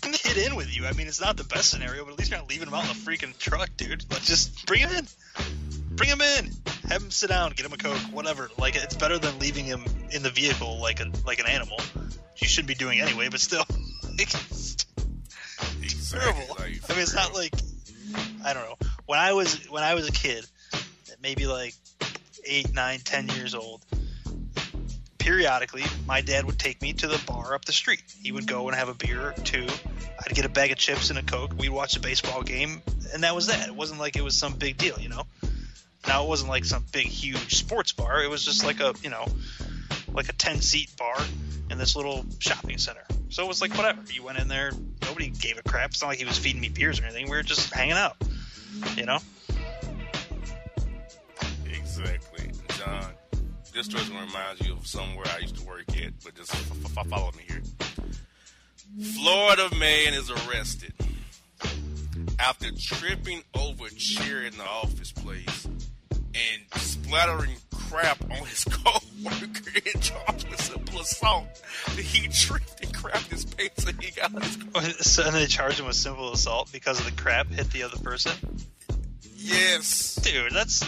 [0.00, 0.86] bring the kid in with you.
[0.86, 2.82] I mean, it's not the best scenario, but at least you're not leaving him out
[2.82, 4.04] in the freaking truck, dude.
[4.22, 5.06] Just bring him in.
[5.96, 6.50] Bring him in.
[6.88, 7.52] Have him sit down.
[7.52, 7.98] Get him a coke.
[8.12, 8.50] Whatever.
[8.58, 9.82] Like, it's better than leaving him
[10.12, 11.80] in the vehicle like a like an animal.
[12.36, 13.64] You shouldn't be doing anyway, but still.
[14.18, 14.34] like,
[15.82, 16.56] it's terrible.
[16.58, 17.52] I mean, it's not like
[18.44, 18.76] I don't know.
[19.06, 20.46] When I was when I was a kid,
[21.22, 21.74] maybe like
[22.44, 23.84] eight, nine, ten years old,
[25.18, 28.02] periodically my dad would take me to the bar up the street.
[28.22, 29.66] He would go and have a beer or two.
[30.24, 31.52] I'd get a bag of chips and a coke.
[31.58, 33.68] We'd watch a baseball game, and that was that.
[33.68, 35.24] It wasn't like it was some big deal, you know.
[36.06, 38.22] Now it wasn't like some big, huge sports bar.
[38.22, 39.26] It was just like a, you know,
[40.16, 41.16] like a ten seat bar
[41.70, 43.02] in this little shopping center.
[43.28, 44.00] So it was like whatever.
[44.10, 45.90] You went in there, nobody gave a crap.
[45.90, 47.26] It's not like he was feeding me beers or anything.
[47.26, 48.16] We were just hanging out,
[48.96, 49.18] you know.
[51.66, 52.50] Exactly.
[52.78, 53.12] John,
[53.72, 57.06] this to remind you of somewhere I used to work at, but just f- f-
[57.08, 57.62] follow me here.
[59.14, 60.94] Florida man is arrested
[62.38, 65.66] after tripping over chair in the office place
[66.12, 67.56] and splattering
[67.88, 71.46] crap on his co-worker in charge with simple assault.
[71.96, 75.78] He tripped and crapped his pants and he got his oh, So and they charge
[75.78, 78.32] him with simple assault because of the crap hit the other person.
[79.34, 80.84] Yes, dude, that's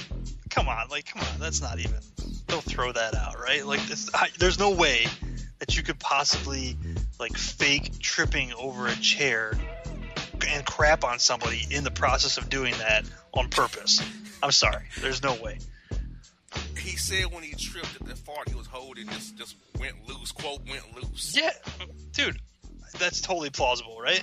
[0.50, 1.98] come on, like come on, that's not even.
[2.46, 3.64] Don't throw that out, right?
[3.64, 5.06] Like this, I, there's no way
[5.58, 6.76] that you could possibly
[7.20, 9.52] like fake tripping over a chair
[10.46, 14.02] and crap on somebody in the process of doing that on purpose.
[14.42, 15.58] I'm sorry, there's no way.
[16.88, 20.32] He said when he tripped that the fart he was holding just just went loose.
[20.32, 21.36] Quote went loose.
[21.36, 21.50] Yeah,
[22.12, 22.40] dude,
[22.98, 24.22] that's totally plausible, right?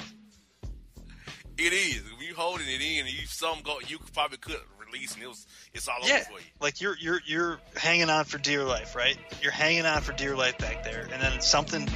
[1.57, 2.01] It is.
[2.17, 5.27] When you holding it in, and you some go, you probably could release, and it
[5.27, 5.45] was
[5.75, 6.45] it's all yeah, over for you.
[6.59, 9.17] like you're you're you're hanging on for dear life, right?
[9.43, 11.87] You're hanging on for dear life back there, and then something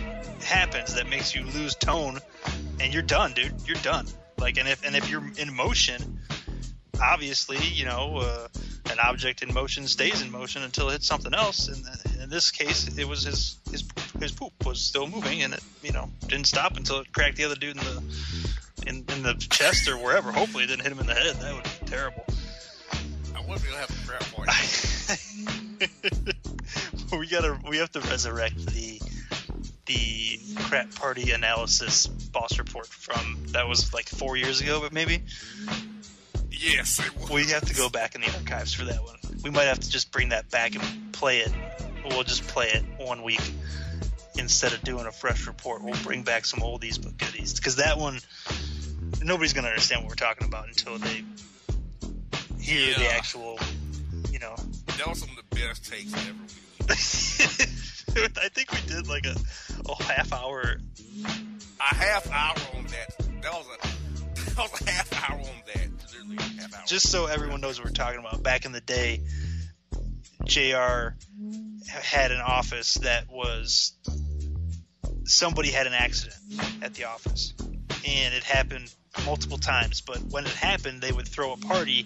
[0.44, 2.20] happens that makes you lose tone,
[2.80, 3.56] and you're done, dude.
[3.66, 4.06] You're done.
[4.38, 6.20] Like, and if and if you're in motion,
[7.02, 8.48] obviously, you know, uh,
[8.92, 11.68] an object in motion stays in motion until it hits something else.
[11.68, 11.86] And
[12.22, 13.84] in this case, it was his his
[14.20, 17.46] his poop was still moving, and it you know didn't stop until it cracked the
[17.46, 18.04] other dude in the
[18.88, 20.32] in, in the chest or wherever.
[20.32, 21.36] Hopefully, it didn't hit him in the head.
[21.36, 22.26] That would be terrible.
[23.36, 24.52] I wonder if they'll have a crap party.
[27.18, 29.02] we gotta we have to resurrect the
[29.86, 35.24] the crap party analysis boss report from that was like four years ago, but maybe
[36.60, 37.30] yes, was.
[37.30, 39.18] we have to go back in the archives for that one.
[39.44, 41.52] We might have to just bring that back and play it.
[42.06, 43.42] We'll just play it one week
[44.38, 45.84] instead of doing a fresh report.
[45.84, 48.20] We'll bring back some oldies but goodies because that one
[49.22, 51.24] nobody's gonna understand what we're talking about until they
[52.60, 53.60] hear the actual,
[54.32, 54.56] you know.
[54.98, 56.34] That was some of the best takes ever.
[58.42, 59.36] I think we did like a,
[59.90, 60.78] a half hour.
[61.26, 63.42] A half hour on that.
[63.42, 63.99] That was a
[64.66, 65.88] a half hour on that.
[66.12, 66.84] Literally half hour.
[66.88, 68.44] Just so everyone knows what we're talking about.
[68.44, 69.22] Back in the day,
[70.46, 71.16] Jr.
[71.90, 73.94] had an office that was
[75.24, 76.36] somebody had an accident
[76.82, 78.94] at the office, and it happened
[79.26, 80.02] multiple times.
[80.02, 82.06] But when it happened, they would throw a party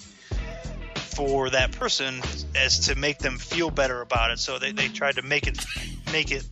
[0.95, 2.21] for that person
[2.55, 4.39] as to make them feel better about it.
[4.39, 5.63] So they, they tried to make it
[6.11, 6.43] make it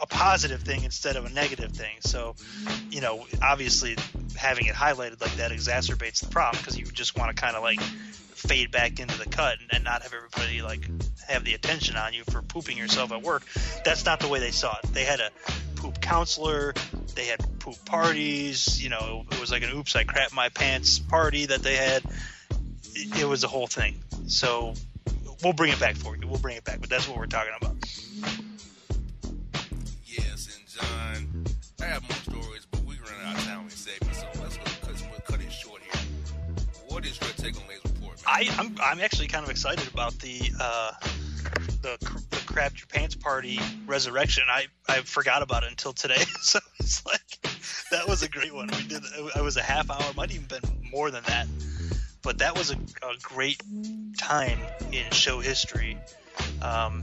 [0.00, 1.96] a positive thing instead of a negative thing.
[2.00, 2.34] So,
[2.90, 3.96] you know, obviously
[4.42, 7.62] having it highlighted like that exacerbates the problem because you just want to kind of
[7.62, 10.88] like fade back into the cut and, and not have everybody like
[11.28, 13.44] have the attention on you for pooping yourself at work.
[13.84, 14.92] That's not the way they saw it.
[14.92, 15.30] They had a
[15.76, 16.74] poop counselor,
[17.14, 20.98] they had poop parties, you know, it was like an oops I crap my pants
[20.98, 22.02] party that they had.
[22.94, 24.00] It, it was a whole thing.
[24.26, 24.74] So
[25.44, 26.26] we'll bring it back for you.
[26.26, 27.76] We'll bring it back, but that's what we're talking about.
[30.04, 31.44] Yes, and John,
[31.80, 32.61] I have more stories,
[38.32, 40.92] I, I'm I'm actually kind of excited about the uh,
[41.82, 41.98] the,
[42.30, 44.44] the crap your pants party resurrection.
[44.48, 47.52] I I forgot about it until today, so it's like
[47.90, 48.68] that was a great one.
[48.68, 49.02] We did
[49.36, 51.46] it was a half hour, might even been more than that,
[52.22, 53.62] but that was a, a great
[54.16, 54.58] time
[54.92, 55.98] in show history.
[56.62, 57.02] Um,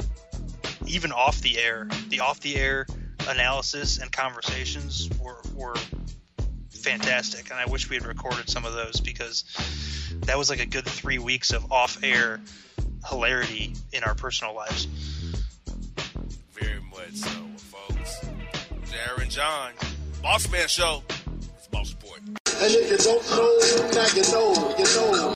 [0.87, 2.87] even off the air, the off the air
[3.27, 5.75] analysis and conversations were were
[6.79, 9.43] fantastic, and I wish we had recorded some of those because
[10.25, 12.41] that was like a good three weeks of off-air
[13.07, 14.85] hilarity in our personal lives.
[16.53, 18.21] Very much so, folks.
[18.89, 19.71] JR and John,
[20.21, 21.03] Boss Man Show.
[21.57, 22.21] It's Boss Report.
[22.61, 25.33] And you don't know, now you know, you know.